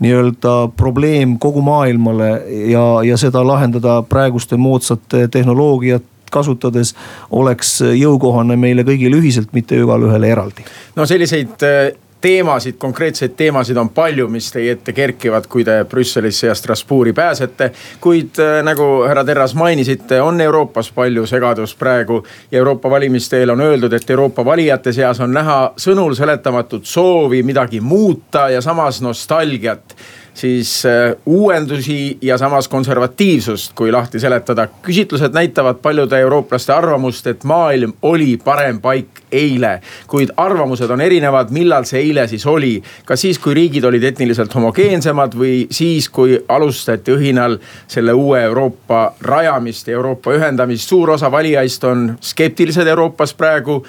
[0.00, 2.30] nii-öelda probleem kogu maailmale
[2.68, 6.92] ja, ja seda lahendada praeguste moodsate tehnoloogiat kasutades
[7.30, 10.66] oleks jõukohane meile kõigile ühiselt, mitte igalühele eraldi.
[10.96, 11.92] no selliseid äh,
[12.26, 17.70] teemasid, konkreetseid teemasid on palju, mis teie ette kerkivad, kui te Brüsselisse ja Strasbourgi pääsete.
[18.00, 23.54] kuid äh, nagu härra Terras mainisite, on Euroopas palju segadust praegu ja Euroopa valimiste eel
[23.54, 29.02] on öeldud, et Euroopa valijate seas on näha sõnul seletamatut soovi midagi muuta ja samas
[29.02, 29.96] nostalgiat
[30.36, 34.68] siis äh, uuendusi ja samas konservatiivsust, kui lahti seletada.
[34.82, 39.80] küsitlused näitavad paljude eurooplaste arvamust, et maailm oli parem paik eile.
[40.06, 42.82] kuid arvamused on erinevad, millal see eile siis oli.
[43.04, 49.14] kas siis, kui riigid olid etniliselt homogeensemad või siis, kui alustati õhinal selle uue Euroopa
[49.20, 50.88] rajamist ja Euroopa ühendamist.
[50.88, 53.84] suur osa valijaist on skeptilised Euroopas praegu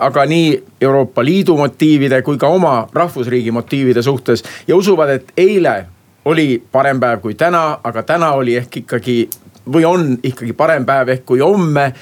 [0.00, 5.86] aga nii Euroopa Liidu motiivide kui ka oma rahvusriigi motiivide suhtes ja usuvad, et eile
[6.24, 9.18] oli parem päev kui täna, aga täna oli ehk ikkagi
[9.72, 11.92] või on ikkagi parem päev ehk kui homme.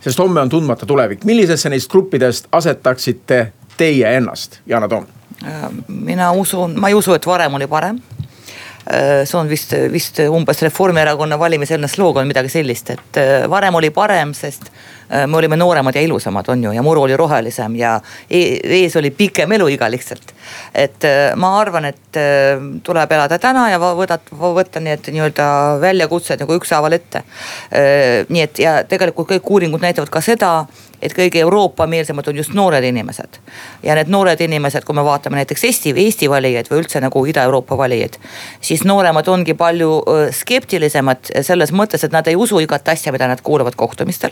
[0.00, 5.06] sest homme on tundmata tulevik, millisesse neist gruppidest asetaksite teie ennast, Yana Toom?
[5.88, 8.00] mina usun, ma ei usu, et varem oli parem
[9.24, 13.18] see on vist, vist umbes Reformierakonna valimiseelne slogan, midagi sellist, et
[13.50, 14.70] varem oli parem, sest
[15.08, 17.94] me olime nooremad ja ilusamad, on ju, ja muru oli rohelisem ja
[18.30, 18.40] e
[18.80, 20.34] ees oli pikem eluiga lihtsalt.
[20.74, 21.04] et
[21.36, 22.18] ma arvan, et
[22.84, 27.22] tuleb elada täna ja võtta, võtta need nii-öelda väljakutsed nagu ükshaaval ette.
[28.28, 30.52] nii et ja tegelikult kõik uuringud näitavad ka seda
[31.02, 33.38] et kõige Euroopa-meelsemad on just noored inimesed.
[33.82, 37.78] ja need noored inimesed, kui me vaatame näiteks Eesti, Eesti valijaid või üldse nagu Ida-Euroopa
[37.78, 38.18] valijaid.
[38.60, 43.40] siis nooremad ongi palju skeptilisemad selles mõttes, et nad ei usu igat asja, mida nad
[43.40, 44.30] kuulevad kohtumistel.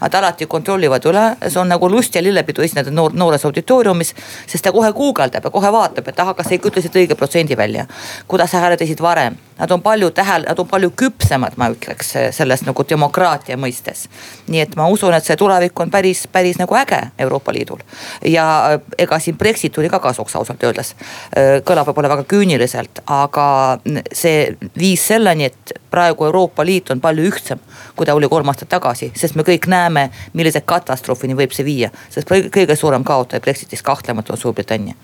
[0.00, 4.14] Nad alati kontrollivad üle, see on nagu lust ja lillepidu esineda noor, noores auditooriumis.
[4.46, 7.56] sest ta kohe guugeldab ja kohe vaatab, et ahah, kas sa ikka ütlesid õige protsendi
[7.56, 7.86] välja.
[8.28, 12.62] kuidas sa hääletasid varem, nad on palju tähel-, nad on palju küpsemad, ma ütleks selles
[12.66, 14.08] nagu demokraatia mõistes.
[14.48, 17.78] nii et ma usun, et see tulevik on päris päris, päris nagu äge Euroopa Liidul.
[18.24, 20.94] ja äh, ega siin Brexit tuli ka kasuks ausalt öeldes.
[21.36, 23.78] Äh, kõlab võib-olla väga küüniliselt, aga
[24.12, 27.58] see viis selleni, et praegu Euroopa Liit on palju ühtsem,
[27.96, 31.90] kui ta oli kolm aastat tagasi, sest me kõik näeme, millise katastroofini võib see viia.
[32.10, 34.94] sest kõige suurem kaotaja Brexitis kahtlemata on Suurbritannia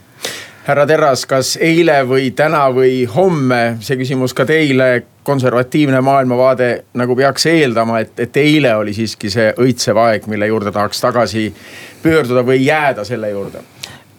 [0.65, 7.17] härra Terras, kas eile või täna või homme, see küsimus ka teile, konservatiivne maailmavaade nagu
[7.17, 11.51] peaks eeldama, et, et eile oli siiski see õitsev aeg, mille juurde tahaks tagasi
[12.03, 13.65] pöörduda või jääda selle juurde?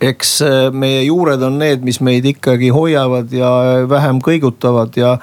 [0.05, 3.49] eks äh, meie juured on need, mis meid ikkagi hoiavad ja
[3.89, 5.13] vähem kõigutavad ja,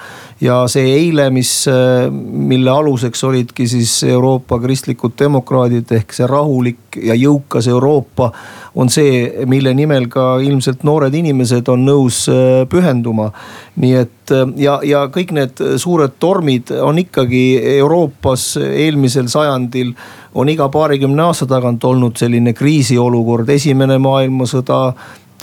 [0.41, 6.97] ja see eile, mis, äh, mille aluseks olidki siis Euroopa kristlikud demokraadid ehk see rahulik
[6.97, 8.31] ja jõukas Euroopa
[8.75, 13.29] on see, mille nimel ka ilmselt noored inimesed on nõus äh, pühenduma.
[13.75, 17.43] nii et äh, ja, ja kõik need suured tormid on ikkagi
[17.77, 19.93] Euroopas eelmisel sajandil
[20.33, 24.79] on iga paarikümne aasta tagant olnud selline kriisiolukord, esimene maailmasõda,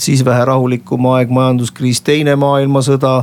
[0.01, 3.21] siis vähe rahulikum aeg, majanduskriis, teine maailmasõda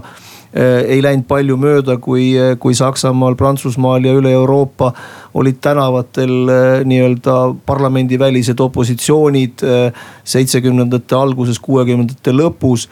[0.58, 4.93] ei läinud palju mööda, kui, kui Saksamaal, Prantsusmaal ja üle Euroopa
[5.38, 12.88] olid tänavatel äh, nii-öelda parlamendivälised opositsioonid äh, seitsmekümnendate alguses, kuuekümnendate lõpus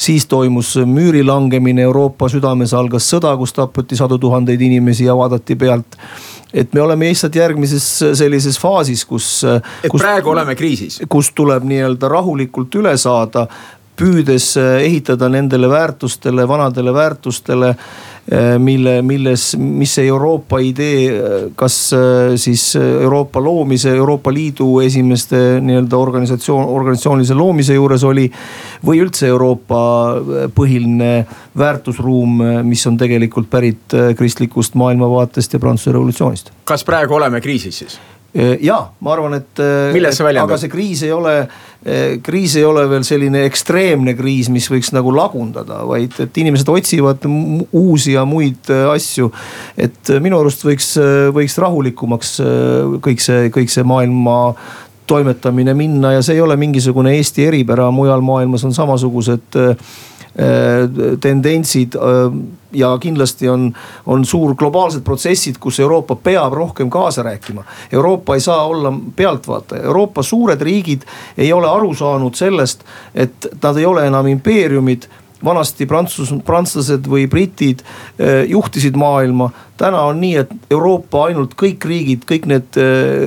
[0.00, 5.56] siis toimus müüri langemine Euroopa südames, algas sõda, kus tapeti sadu tuhandeid inimesi ja vaadati
[5.60, 5.98] pealt
[6.54, 7.84] et me oleme lihtsalt järgmises
[8.18, 9.28] sellises faasis, kus.
[9.44, 10.98] et kus, praegu oleme kriisis.
[11.08, 13.46] kus tuleb nii-öelda rahulikult üle saada,
[14.00, 17.70] püüdes äh, ehitada nendele väärtustele, vanadele väärtustele,
[18.32, 21.78] äh, mille, milles, mis see Euroopa idee, äh, kas
[22.40, 28.30] siis Euroopa loomise, Euroopa Liidu esimeste nii-öelda organisatsioon, organisatsioonilise loomise juures oli.
[28.86, 29.80] või üldse Euroopa
[30.56, 31.26] põhiline
[31.58, 36.50] väärtusruum, mis on tegelikult pärit kristlikust maailmavaatest ja Prantsuse revolutsioonist.
[36.64, 37.98] kas praegu oleme kriisis siis?
[38.60, 39.62] Ja ma arvan, et.
[39.94, 40.52] milles see väljendub?
[40.52, 41.34] aga see kriis ei ole,
[42.22, 47.26] kriis ei ole veel selline ekstreemne kriis, mis võiks nagu lagundada, vaid et inimesed otsivad
[47.26, 49.32] uusi ja muid asju.
[49.74, 50.92] et minu arust võiks,
[51.34, 52.36] võiks rahulikumaks
[53.02, 54.36] kõik see, kõik see maailma
[55.10, 59.76] toimetamine minna ja see ei ole mingisugune Eesti eripära, mujal maailmas on samasugused Äh,
[61.20, 62.02] tendentsid äh,
[62.72, 63.72] ja kindlasti on,
[64.06, 67.64] on suur globaalsed protsessid, kus Euroopa peab rohkem kaasa rääkima.
[67.92, 71.02] Euroopa ei saa olla pealtvaataja, Euroopa suured riigid
[71.38, 75.08] ei ole aru saanud sellest, et nad ei ole enam impeeriumid
[75.44, 79.50] vanasti prantsus, prantslased või britid äh, juhtisid maailma.
[79.76, 82.76] täna on nii, et Euroopa ainult kõik riigid, kõik need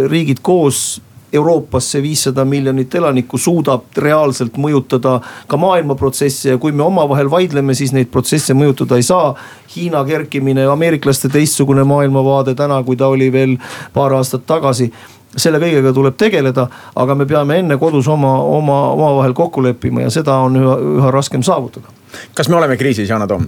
[0.08, 1.02] riigid koos
[1.34, 5.16] Euroopas see viissada miljonit elanikku suudab reaalselt mõjutada
[5.48, 9.34] ka maailma protsesse ja kui me omavahel vaidleme, siis neid protsesse mõjutada ei saa.
[9.76, 13.58] Hiina kerkimine, ameeriklaste teistsugune maailmavaade täna, kui ta oli veel
[13.94, 14.92] paar aastat tagasi
[15.34, 20.14] selle kõigega tuleb tegeleda, aga me peame enne kodus oma, oma, omavahel kokku leppima ja
[20.14, 22.03] seda on üha, üha raskem saavutada
[22.36, 23.48] kas me oleme kriisis, Yana Toom?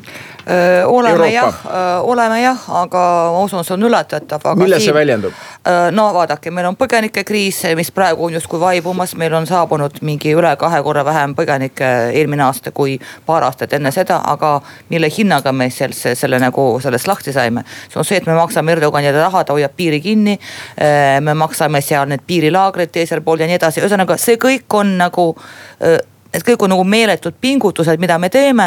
[0.86, 1.32] oleme Euroopa.
[1.32, 1.56] jah,
[2.04, 3.02] oleme jah, aga
[3.34, 4.44] ma usun, see on ületatav.
[4.56, 5.34] milles siin, see väljendub?
[5.92, 10.56] no vaadake, meil on põgenikekriis, mis praegu on justkui vaibumas, meil on saabunud mingi üle
[10.62, 15.70] kahe korra vähem põgenikke eelmine aasta kui paar aastat enne seda, aga mille hinnaga me
[15.74, 17.66] selle, selle nagu sellest lahti saime.
[17.90, 20.40] see on see, et me maksame Erdoganile raha, ta hoiab piiri kinni.
[21.22, 25.34] me maksame seal need piirilaagrid teisel pool ja nii edasi, ühesõnaga see kõik on nagu
[26.36, 28.66] Need kõik on nagu meeletud pingutused, mida me teeme,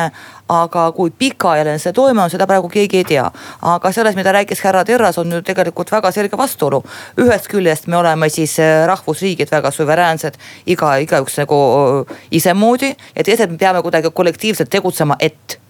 [0.49, 3.27] aga kui pikaajaline see toime on, seda praegu keegi ei tea.
[3.61, 6.83] aga selles, mida rääkis härra Terras, on ju tegelikult väga selge vastuolu.
[7.21, 11.59] ühest küljest me oleme siis äh, rahvusriigid väga suveräänsed, iga, igaüks nagu
[12.31, 15.61] isemoodi ja teisalt me peame kuidagi kollektiivselt tegutsema, et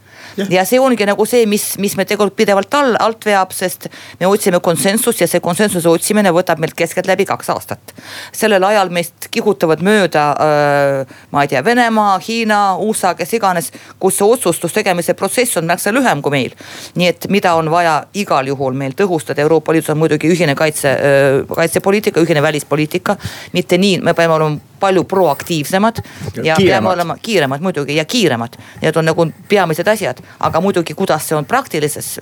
[0.50, 3.88] ja see ongi nagu see, mis, mis me tegelikult pidevalt all, alt veab, sest
[4.20, 7.94] me otsime konsensust ja see konsensuse otsimine võtab meilt keskeltläbi kaks aastat.
[8.32, 14.18] sellel ajal meist kihutavad mööda äh,, ma ei tea, Venemaa, Hiina, USA, kes iganes, kus
[14.18, 16.56] see otsustus tegemise protsess on märksa lühem kui meil.
[16.94, 20.94] nii et mida on vaja igal juhul meil tõhustada, Euroopa Liidus on muidugi ühine kaitse
[20.94, 23.16] äh,, kaitsepoliitika, ühine välispoliitika.
[23.52, 26.66] mitte nii, me peame olema palju proaktiivsemad ja, kiiremad.
[26.66, 28.58] peame olema kiiremad muidugi ja kiiremad.
[28.82, 32.14] Need on nagu peamised asjad, aga muidugi, kuidas see on praktilises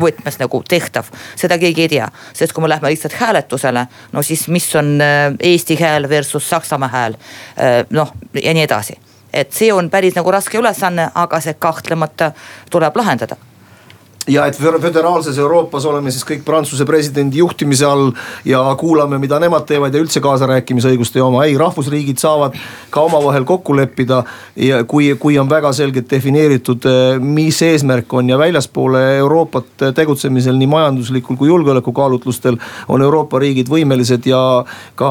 [0.00, 2.08] võtmes nagu tehtav, seda keegi ei tea.
[2.32, 4.98] sest kui me lähme lihtsalt hääletusele, no siis mis on
[5.40, 7.18] Eesti hääl versus Saksamaa hääl,
[7.90, 8.98] noh ja nii edasi
[9.32, 12.32] et see on päris nagu raske ülesanne, aga see kahtlemata
[12.70, 13.36] tuleb lahendada
[14.26, 18.10] ja et föderaalses Euroopas oleme siis kõik Prantsuse presidendi juhtimise all
[18.44, 21.44] ja kuulame, mida nemad teevad ja üldse kaasarääkimisõigust ei oma.
[21.44, 22.56] ei, rahvusriigid saavad
[22.90, 24.24] ka omavahel kokku leppida
[24.56, 30.58] ja kui, kui on väga selgelt defineeritud, eh, mis eesmärk on ja väljaspoole Euroopat tegutsemisel
[30.58, 32.58] nii majanduslikul kui julgeolekukaalutlustel
[32.88, 35.10] on Euroopa riigid võimelised ja ka,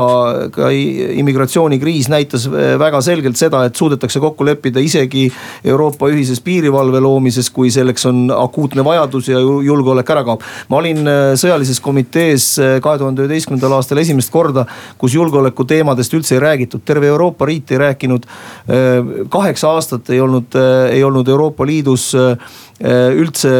[0.51, 5.30] ka immigratsioonikriis näitas eh, väga selgelt seda, et suudetakse kokku leppida isegi
[5.63, 10.43] Euroopa ühises piirivalve loomises, kui selleks on akuutne vajadus vajadus ja julgeolek ära kaob.
[10.69, 14.65] ma olin äh, sõjalises komitees äh, kahe tuhande üheteistkümnendal aastal esimest korda,
[14.97, 18.25] kus julgeoleku teemadest üldse ei räägitud, terve Euroopa Liit ei rääkinud.
[18.25, 20.55] Äh, kaheksa aastat ei olnud,
[20.91, 23.51] ei olnud Euroopa Liidus üldse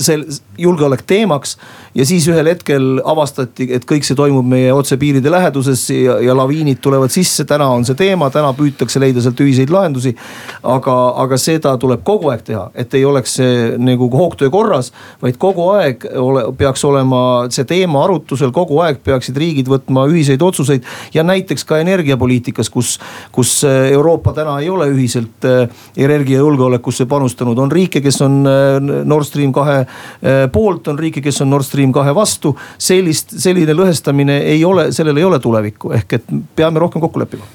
[0.00, 0.24] sel
[0.60, 1.56] julgeolek teemaks
[1.94, 6.80] ja siis ühel hetkel avastati, et kõik see toimub meie otsepiiride läheduses ja, ja laviinid
[6.82, 7.44] tulevad sisse.
[7.44, 10.14] täna on see teema, täna püütakse leida sealt ühiseid lahendusi.
[10.62, 14.92] aga, aga seda tuleb kogu aeg teha, et ei oleks see nagu hoogtöö korras,
[15.22, 20.42] vaid kogu aeg ole, peaks olema see teema arutusel, kogu aeg peaksid riigid võtma ühiseid
[20.42, 20.84] otsuseid.
[21.14, 22.98] ja näiteks ka energiapoliitikas, kus,
[23.32, 29.26] kus Euroopa täna ei ole ühiselt äh, energiajulgeolekusse panustanud, on riike, kes on äh, Nord
[29.26, 32.56] Stream kahe äh, poolt, on riike, kes on Nord Stream kahe vastu.
[32.78, 37.48] sellist, selline lõhestamine ei ole, sellel ei ole tulevikku, ehk et peame rohkem kokku leppima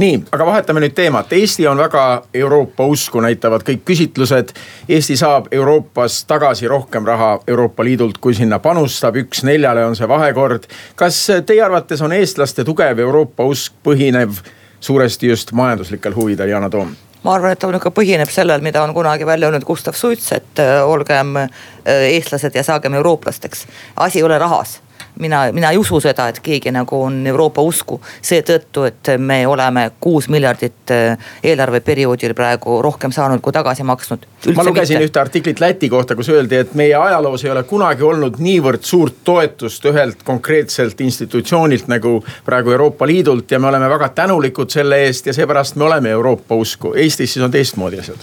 [0.00, 1.32] nii, aga vahetame nüüd teemat.
[1.36, 2.04] Eesti on väga
[2.34, 4.54] Euroopa usku, näitavad kõik küsitlused.
[4.88, 10.08] Eesti saab Euroopas tagasi rohkem raha Euroopa Liidult, kui sinna panustab, üks neljale on see
[10.08, 10.66] vahekord.
[10.96, 14.40] kas teie arvates on eestlaste tugev Euroopa usk põhinev
[14.80, 16.96] suuresti just majanduslikel huvidel, Yana Toom?
[17.22, 20.62] Ma arvan, et ta ka põhineb sellel, mida on kunagi välja öelnud Gustav Suits, et
[20.62, 21.50] äh, olgem äh,
[21.86, 23.66] eestlased ja saagem eurooplasteks.
[23.96, 24.80] asi ei ole rahas
[25.18, 28.00] mina, mina ei usu seda, et keegi nagu on Euroopa usku.
[28.22, 34.26] seetõttu, et me oleme kuus miljardit äh, eelarveperioodil praegu rohkem saanud kui tagasi maksnud.
[34.56, 38.38] ma lugesin ühte artiklit Läti kohta, kus öeldi, et meie ajaloos ei ole kunagi olnud
[38.38, 44.70] niivõrd suurt toetust ühelt konkreetselt institutsioonilt nagu praegu Euroopa Liidult ja me oleme väga tänulikud
[44.70, 46.94] selle eest ja seepärast me oleme Euroopa usku.
[46.94, 48.16] Eestis siis on teistmoodi asjad?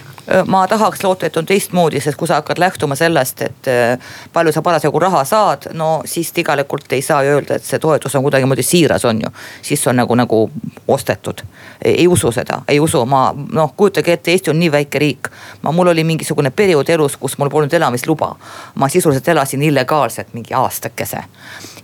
[0.46, 4.52] Ma tahaks loota, et on teistmoodi, sest kui sa hakkad lähtuma sellest, et äh, palju
[4.52, 8.22] sa parasjagu raha saad, no siis tegelikult tegelikult ei saa öelda, et see toetus on
[8.22, 9.28] kuidagimoodi siiras, on ju.
[9.62, 10.50] siis on nagu, nagu
[10.88, 11.42] ostetud.
[11.84, 15.28] ei usu seda, ei usu, ma noh, kujutage ette, Eesti on nii väike riik.
[15.62, 18.36] ma, mul oli mingisugune periood elus, kus mul polnud elamisluba.
[18.74, 21.24] ma sisuliselt elasin illegaalselt mingi aastakese.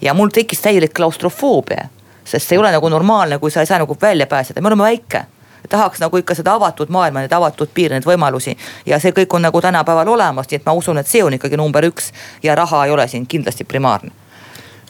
[0.01, 1.89] ja mul tekkis täielik klaustrofoobia
[2.25, 4.83] sest see ei ole nagu normaalne, kui sa ei saa nagu välja pääseda, me oleme
[4.83, 5.27] väike
[5.69, 8.57] tahaks nagu ikka seda avatud maailma, neid avatud piire, neid võimalusi.
[8.87, 11.57] ja see kõik on nagu tänapäeval olemas, nii et ma usun, et see on ikkagi
[11.57, 12.13] number üks
[12.43, 14.24] ja raha ei ole siin kindlasti primaarne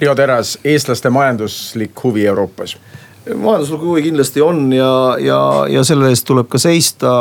[0.00, 2.76] Riho Teras, eestlaste majanduslik huvi Euroopas.
[3.24, 5.38] Majanduslik huvi kindlasti on ja, ja,
[5.70, 7.12] ja selle eest tuleb ka seista,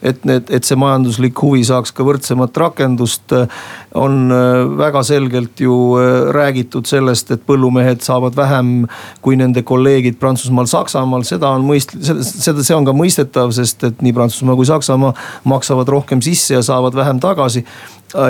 [0.00, 3.34] et need, et see majanduslik huvi saaks ka võrdsemat rakendust.
[3.94, 8.86] on äh, väga selgelt ju äh, räägitud sellest, et põllumehed saavad vähem
[9.20, 14.02] kui nende kolleegid Prantsusmaal, Saksamaal, seda on mõist-, seda, see on ka mõistetav, sest et
[14.06, 15.12] nii Prantsusmaa kui Saksamaa
[15.44, 17.66] maksavad rohkem sisse ja saavad vähem tagasi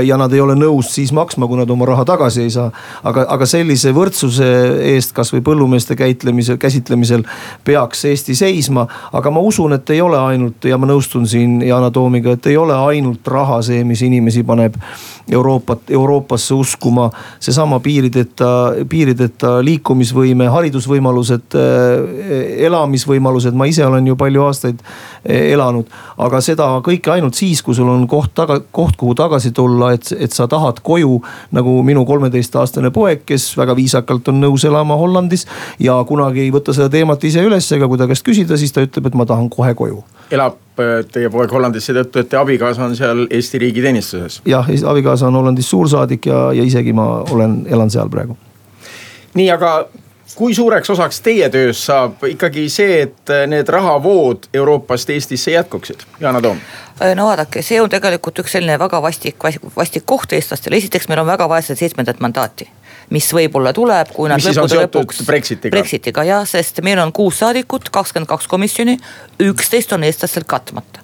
[0.05, 2.71] ja nad ei ole nõus siis maksma, kui nad oma raha tagasi ei saa.
[3.05, 4.49] aga, aga sellise võrdsuse
[4.95, 7.25] eest kasvõi põllumeeste käitlemisel, käsitlemisel
[7.65, 8.87] peaks Eesti seisma.
[9.13, 12.57] aga ma usun, et ei ole ainult ja ma nõustun siin Yana Toomiga, et ei
[12.57, 14.77] ole ainult raha see, mis inimesi paneb
[15.31, 17.11] Euroopat, Euroopasse uskuma.
[17.41, 25.87] seesama piirideta, piirideta liikumisvõime, haridusvõimalused, äh, elamisvõimalused, ma ise olen ju palju aastaid äh, elanud.
[26.19, 30.13] aga seda kõike ainult siis, kui sul on koht taga, koht, kuhu tagasi tulla et,
[30.19, 31.21] et sa tahad koju
[31.57, 35.47] nagu minu kolmeteistaastane poeg, kes väga viisakalt on nõus elama Hollandis.
[35.79, 38.85] ja kunagi ei võta seda teemat ise üles, ega kui ta käest küsida, siis ta
[38.85, 40.03] ütleb, et ma tahan kohe koju.
[40.31, 44.41] elab äh, teie poeg Hollandis seetõttu, et teie abikaasa on seal Eesti riigi teenistuses?
[44.49, 48.39] jah, abikaasa on Hollandis suursaadik ja, ja isegi ma olen, elan seal praegu.
[49.35, 49.75] nii, aga
[50.35, 56.43] kui suureks osaks teie töös saab ikkagi see, et need rahavood Euroopast Eestisse jätkuksid, Yana
[56.43, 56.61] Toom?
[57.03, 59.41] Äh, no vaadake, see on tegelikult üks selline väga vastik,
[59.77, 62.69] vastik koht eestlastele, esiteks meil on väga vaja seda seitsmendat mandaati
[63.11, 65.25] mis võib-olla tuleb, kui nad mis lõppude lõpuks.
[65.27, 68.99] Brexitiga, Brexitiga jah, sest meil on kuus saadikut, kakskümmend kaks komisjoni,
[69.51, 71.00] üksteist on eestlastel katmata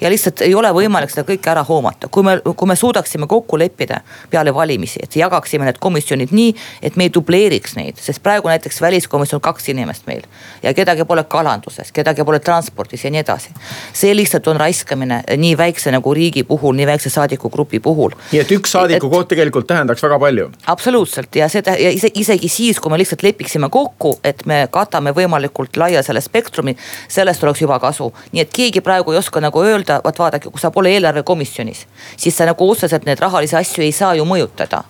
[0.00, 2.08] ja lihtsalt ei ole võimalik seda kõike ära hoomata.
[2.08, 6.96] kui me, kui me suudaksime kokku leppida peale valimisi, et jagaksime need komisjonid nii, et
[6.96, 10.22] me ei dubleeriks neid, sest praegu näiteks väliskomisjon kaks inimest meil.
[10.62, 13.50] ja kedagi pole kalanduses, kedagi pole transpordis ja nii edasi.
[13.92, 18.16] see lihtsalt on raiskamine nii väikse nagu riigi puhul, nii väikse saadikugrupi puhul.
[18.32, 20.50] nii et üks saadiku koht tegelikult tähendaks väga palju.
[20.66, 25.12] absoluutselt ja seda ja ise, isegi siis, kui me lihtsalt lepiksime kokku, et me katame
[25.16, 26.76] võimalikult laia selle spektrumi,
[27.08, 28.12] sellest oleks juba kasu.
[28.32, 31.84] nii et keegi praegu ei oska nagu öelda öelda, vot vaadake, kui sa pole eelarvekomisjonis,
[32.16, 34.82] siis sa nagu otseselt neid rahalisi asju ei saa ju mõjutada.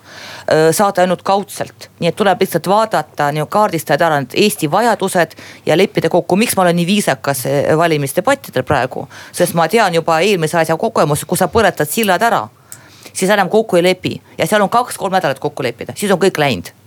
[0.72, 5.35] saad ainult kaudselt, nii et tuleb lihtsalt vaadata, kaardistada ära need Eesti vajadused
[5.66, 7.45] ja leppida kokku, miks ma olen nii viisakas
[7.76, 9.09] valimisdebattidel praegu.
[9.33, 12.49] sest ma tean juba eelmise asja kogemust, kui sa põletad sillad ära
[13.12, 16.39] siis enam kokku ei lepi ja seal on kaks-kolm nädalat kokku leppida, siis on kõik
[16.39, 16.78] läinud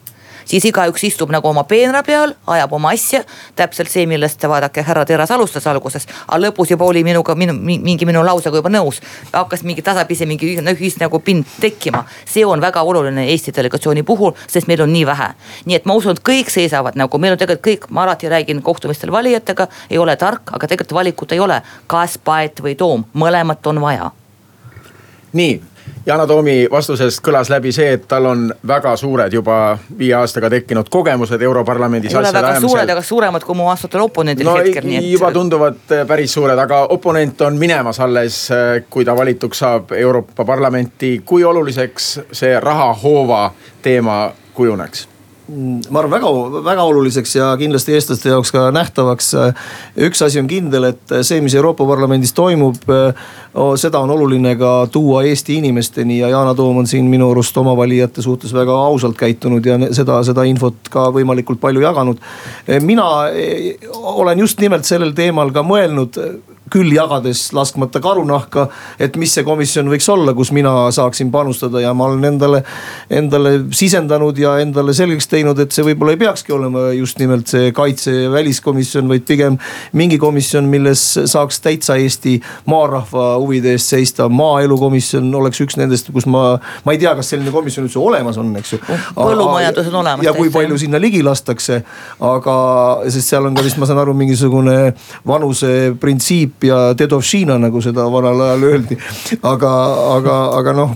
[0.46, 3.24] siis igaüks istub nagu oma peenra peal, ajab oma asja.
[3.56, 8.06] täpselt see, millest vaadake härra Teras alustas alguses, aga lõpus juba oli minuga minu, mingi
[8.06, 9.02] minu lausega juba nõus.
[9.34, 14.32] hakkas mingi tasapisi mingi ühis nagu pind tekkima, see on väga oluline Eesti delegatsiooni puhul,
[14.48, 15.34] sest meil on nii vähe.
[15.66, 18.62] nii et ma usun, et kõik seisavad nagu meil on tegelikult kõik, ma alati räägin
[18.62, 23.68] kohtumistel valijatega, ei ole tark, aga tegelikult valikut ei ole, kas Paet või Toom, mõlemat
[23.68, 24.12] on vaja
[25.34, 25.62] nii,
[26.06, 30.90] Yana Toomi vastusest kõlas läbi see, et tal on väga suured juba viie aastaga tekkinud
[30.90, 32.14] kogemused Europarlamendis.
[32.14, 32.70] ei ole väga ajamisel.
[32.70, 35.10] suured, aga suuremad kui mu vastatel oponendil no, hetkel, nii et.
[35.12, 39.94] juba tunduvad äh, päris suured, aga oponent on minemas alles, äh, kui ta valituks saab
[39.98, 41.22] Euroopa Parlamenti.
[41.26, 45.08] kui oluliseks see rahahoova teema kujuneks?
[45.90, 46.30] Ma arvan, väga,
[46.64, 49.32] väga oluliseks ja kindlasti eestlaste jaoks ka nähtavaks.
[50.08, 52.78] üks asi on kindel, et see, mis Euroopa Parlamendis toimub,
[53.82, 57.76] seda on oluline ka tuua Eesti inimesteni ja Yana Toom on siin minu arust oma
[57.78, 62.22] valijate suhtes väga ausalt käitunud ja seda, seda infot ka võimalikult palju jaganud.
[62.82, 63.10] mina
[63.94, 66.18] olen just nimelt sellel teemal ka mõelnud
[66.72, 68.68] küll jagades laskmata karunahka,
[69.02, 72.62] et mis see komisjon võiks olla, kus mina saaksin panustada ja ma olen endale,
[73.12, 77.72] endale sisendanud ja endale selgeks teinud, et see võib-olla ei peakski olema just nimelt see
[77.76, 79.58] kaitse ja väliskomisjon, vaid pigem
[79.98, 82.38] mingi komisjon, milles saaks täitsa Eesti
[82.72, 84.30] maarahva huvide eest seista.
[84.32, 86.56] maaelukomisjon oleks üks nendest, kus ma,
[86.86, 88.82] ma ei tea, kas selline komisjon üldse olemas on, eks ju.
[89.18, 90.26] põllumajandus on olemas.
[90.26, 91.82] ja kui palju sinna ligi lastakse,
[92.32, 92.56] aga
[93.12, 94.78] sest seal on ka vist, ma saan aru, mingisugune
[95.28, 98.98] vanuseprintsiip ja dedovšina, nagu seda vanal ajal öeldi.
[99.42, 99.72] aga,
[100.18, 100.96] aga, aga noh,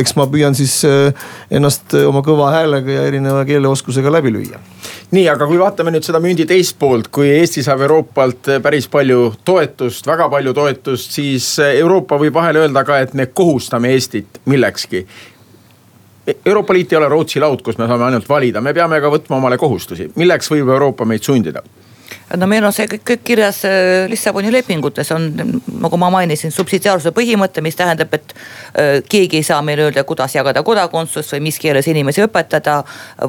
[0.00, 4.60] eks ma püüan siis eh, ennast oma kõva häälega ja erineva keeleoskusega läbi lüüa.
[5.10, 9.34] nii, aga kui vaatame nüüd seda mündi teist poolt, kui Eesti saab Euroopalt päris palju
[9.44, 15.06] toetust, väga palju toetust, siis Euroopa võib vahel öelda ka, et me kohustame Eestit millekski
[16.46, 19.38] Euroopa Liit ei ole Rootsi laud, kus me saame ainult valida, me peame ka võtma
[19.38, 21.62] omale kohustusi, milleks võib Euroopa meid sundida?
[22.36, 25.28] No meil on see kõik, kõik kirjas äh, Lissaboni lepingutes on,
[25.82, 30.34] nagu ma mainisin, subsidiaarsuse põhimõte, mis tähendab, et äh, keegi ei saa meile öelda, kuidas
[30.36, 32.80] jagada kodakondsust või mis keeles inimesi õpetada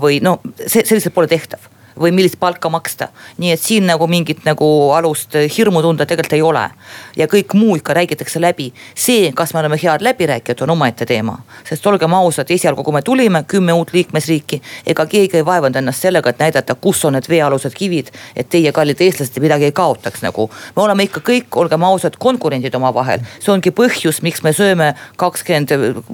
[0.02, 3.08] või no see, lihtsalt pole tehtav või millist palka maksta.
[3.38, 6.70] nii et siin nagu mingit nagu alust hirmu tunda tegelikult ei ole.
[7.18, 8.74] ja kõik muu ikka räägitakse läbi.
[8.96, 11.38] see, kas me oleme head läbirääkijad, on omaette teema.
[11.70, 16.02] sest olgem ausad, esialgu, kui me tulime, kümme uut liikmesriiki, ega keegi ei vaevanud ennast
[16.02, 18.12] sellega, et näidata, kus on need veealused kivid.
[18.36, 20.50] et teie, kallid eestlased, midagi ei kaotaks nagu.
[20.76, 23.20] me oleme ikka kõik, olgem ausad, konkurendid omavahel.
[23.40, 25.72] see ongi põhjus, miks me sööme kakskümmend,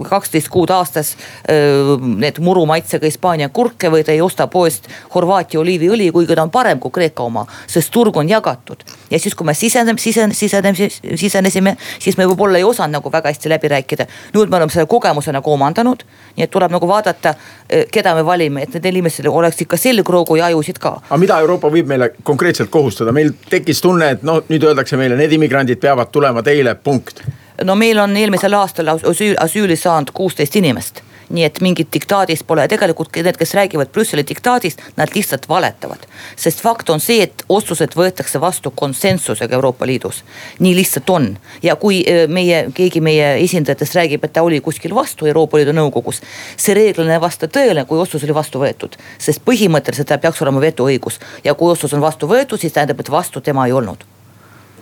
[0.10, 1.16] kaksteist kuud aastas
[1.48, 6.52] need muru maitsega Hispaania kurke või te ei osta poest Horvaatia oliiviõli, kuigi ta on
[6.54, 8.84] parem kui Kreeka oma, sest turg on jagatud.
[9.12, 13.32] ja siis, kui me siseneme, sisen-, sisenesime, sisenesime, siis me võib-olla ei osanud nagu väga
[13.34, 14.08] hästi läbi rääkida.
[14.34, 16.04] nüüd me oleme selle kogemuse nagu omandanud,
[16.36, 17.36] nii et tuleb nagu vaadata,
[17.70, 21.00] eh, keda me valime, et nendel inimestel oleks ikka selgroogu ja ajusid ka.
[21.10, 25.18] aga mida Euroopa võib meile konkreetselt kohustada, meil tekkis tunne, et noh, nüüd öeldakse meile,
[25.18, 27.24] need immigrandid peavad tulema teile, punkt
[27.64, 32.68] no meil on eelmisel aastal asüüli, asüüli saanud kuusteist inimest nii et mingit diktaadist pole
[32.68, 36.08] tegelikult need, kes räägivad Brüsseli diktaadist, nad lihtsalt valetavad.
[36.36, 40.24] sest fakt on see, et otsused võetakse vastu konsensusega Euroopa Liidus.
[40.60, 44.96] nii lihtsalt on ja kui e, meie, keegi meie esindajatest räägib, et ta oli kuskil
[44.96, 46.22] vastu Euroopa Liidu nõukogus.
[46.58, 50.62] see reeglina ei vasta tõele, kui otsus oli vastu võetud, sest põhimõtteliselt tal peaks olema
[50.62, 54.04] vetoõigus ja kui otsus on vastu võetud, siis tähendab, et vastu tema ei olnud.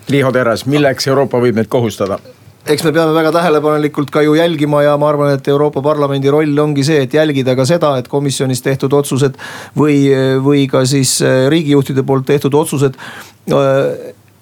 [0.07, 2.19] Liiho Teras, milleks Euroopa võib meid kohustada?
[2.65, 6.57] Eks me peame väga tähelepanelikult ka ju jälgima ja ma arvan, et Euroopa Parlamendi roll
[6.59, 9.37] ongi see, et jälgida ka seda, et komisjonis tehtud otsused
[9.77, 9.99] või,
[10.41, 11.19] või ka siis
[11.53, 12.97] riigijuhtide poolt tehtud otsused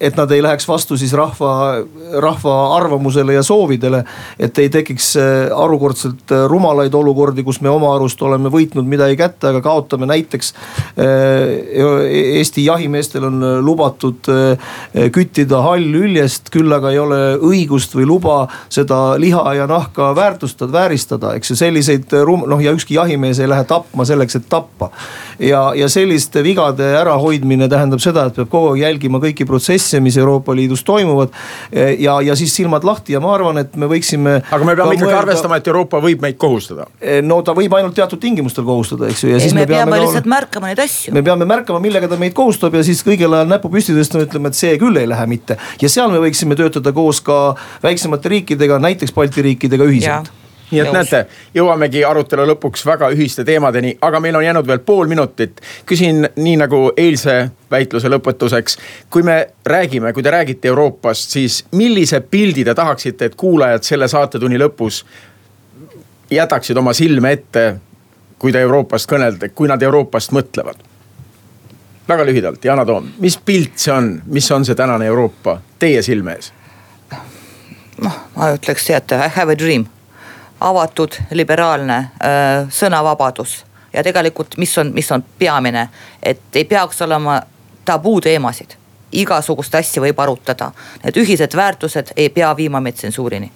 [0.00, 1.76] et nad ei läheks vastu siis rahva,
[2.20, 4.04] rahva arvamusele ja soovidele.
[4.38, 5.24] et ei tekiks äh,
[5.54, 10.54] harukordselt äh, rumalaid olukordi, kus me oma arust oleme võitnud midagi kätte, aga kaotame näiteks.
[10.98, 11.84] Äh,
[12.34, 14.26] Eesti jahimeestel on lubatud
[15.12, 18.36] küttida hallüljest, küll aga ei ole õigust või luba
[18.72, 23.50] seda liha ja nahka väärtustada, vääristada, eks ju, selliseid rum-, noh ja ükski jahimees ei
[23.50, 24.90] lähe tapma selleks, et tappa.
[25.38, 30.00] ja, ja selliste vigade ärahoidmine tähendab seda, et peab kogu aeg jälgima kõiki protsesse asja,
[30.04, 31.34] mis Euroopa Liidus toimuvad.
[31.98, 34.36] ja, ja siis silmad lahti ja ma arvan, et me võiksime.
[34.50, 35.22] aga me peame ikkagi mõelda...
[35.22, 36.86] arvestama, et Euroopa võib meid kohustada.
[37.22, 39.32] no ta võib ainult teatud tingimustel kohustada, eks ju.
[39.34, 40.34] ei, me, me peame, peame lihtsalt olla...
[40.36, 41.14] märkama neid asju.
[41.16, 44.52] me peame märkama, millega ta meid kohustab ja siis kõigel ajal näpu püsti tõstma, ütlema,
[44.52, 45.58] et see küll ei lähe mitte.
[45.82, 47.42] ja seal me võiksime töötada koos ka
[47.84, 50.32] väiksemate riikidega, näiteks Balti riikidega ühiselt
[50.74, 50.96] nii et Jõus.
[50.98, 55.60] näete, jõuamegi arutelu lõpuks väga ühiste teemadeni, aga meil on jäänud veel pool minutit.
[55.86, 58.78] küsin nii nagu eilse väitluse lõpetuseks.
[59.10, 64.08] kui me räägime, kui te räägite Euroopast, siis millise pildi te tahaksite, et kuulajad selle
[64.08, 65.04] saatetunni lõpus
[66.30, 67.76] jätaksid oma silme ette,
[68.38, 70.76] kui te Euroopast kõnelete, kui nad Euroopast mõtlevad?
[72.08, 76.36] väga lühidalt, Yana Toom, mis pilt see on, mis on see tänane Euroopa teie silme
[76.36, 76.52] ees?
[78.04, 79.86] noh, ma ütleks teate, I have a dream
[80.64, 83.64] avatud, liberaalne äh, sõnavabadus.
[83.92, 85.88] Ja tegelikult, mis on, mis on peamine,
[86.22, 87.42] et ei peaks olema
[87.84, 88.80] tabuteemasid.
[89.14, 90.72] igasugust asja võib arutada,
[91.04, 93.52] need ühised väärtused ei pea viima meid tsensuurini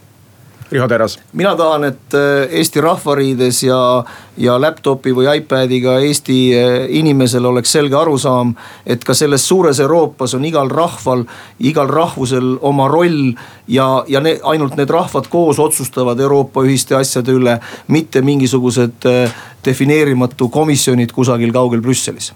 [0.73, 1.19] Riho Teras.
[1.33, 4.05] mina tahan, et äh, Eesti rahvariides ja,
[4.37, 8.53] ja laptop'i või iPad'iga Eesti äh, inimesel oleks selge arusaam,
[8.87, 11.25] et ka selles suures Euroopas on igal rahval,
[11.59, 13.33] igal rahvusel oma roll.
[13.69, 17.59] ja, ja ne, ainult need rahvad koos otsustavad Euroopa ühiste asjade üle,
[17.89, 22.33] mitte mingisugused äh, defineerimatu komisjonid kusagil kaugel Brüsselis.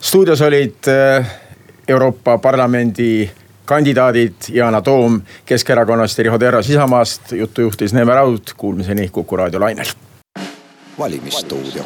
[0.00, 0.86] stuudios olid
[1.88, 3.30] Euroopa Parlamendi
[3.64, 7.32] kandidaadid Yana Toom Keskerakonnast ja Riho Terras Isamaast.
[7.32, 9.86] juttu juhtis Neeme Raud, kuulmiseni Kuku raadio lainel.
[10.98, 11.84] valimisstuudio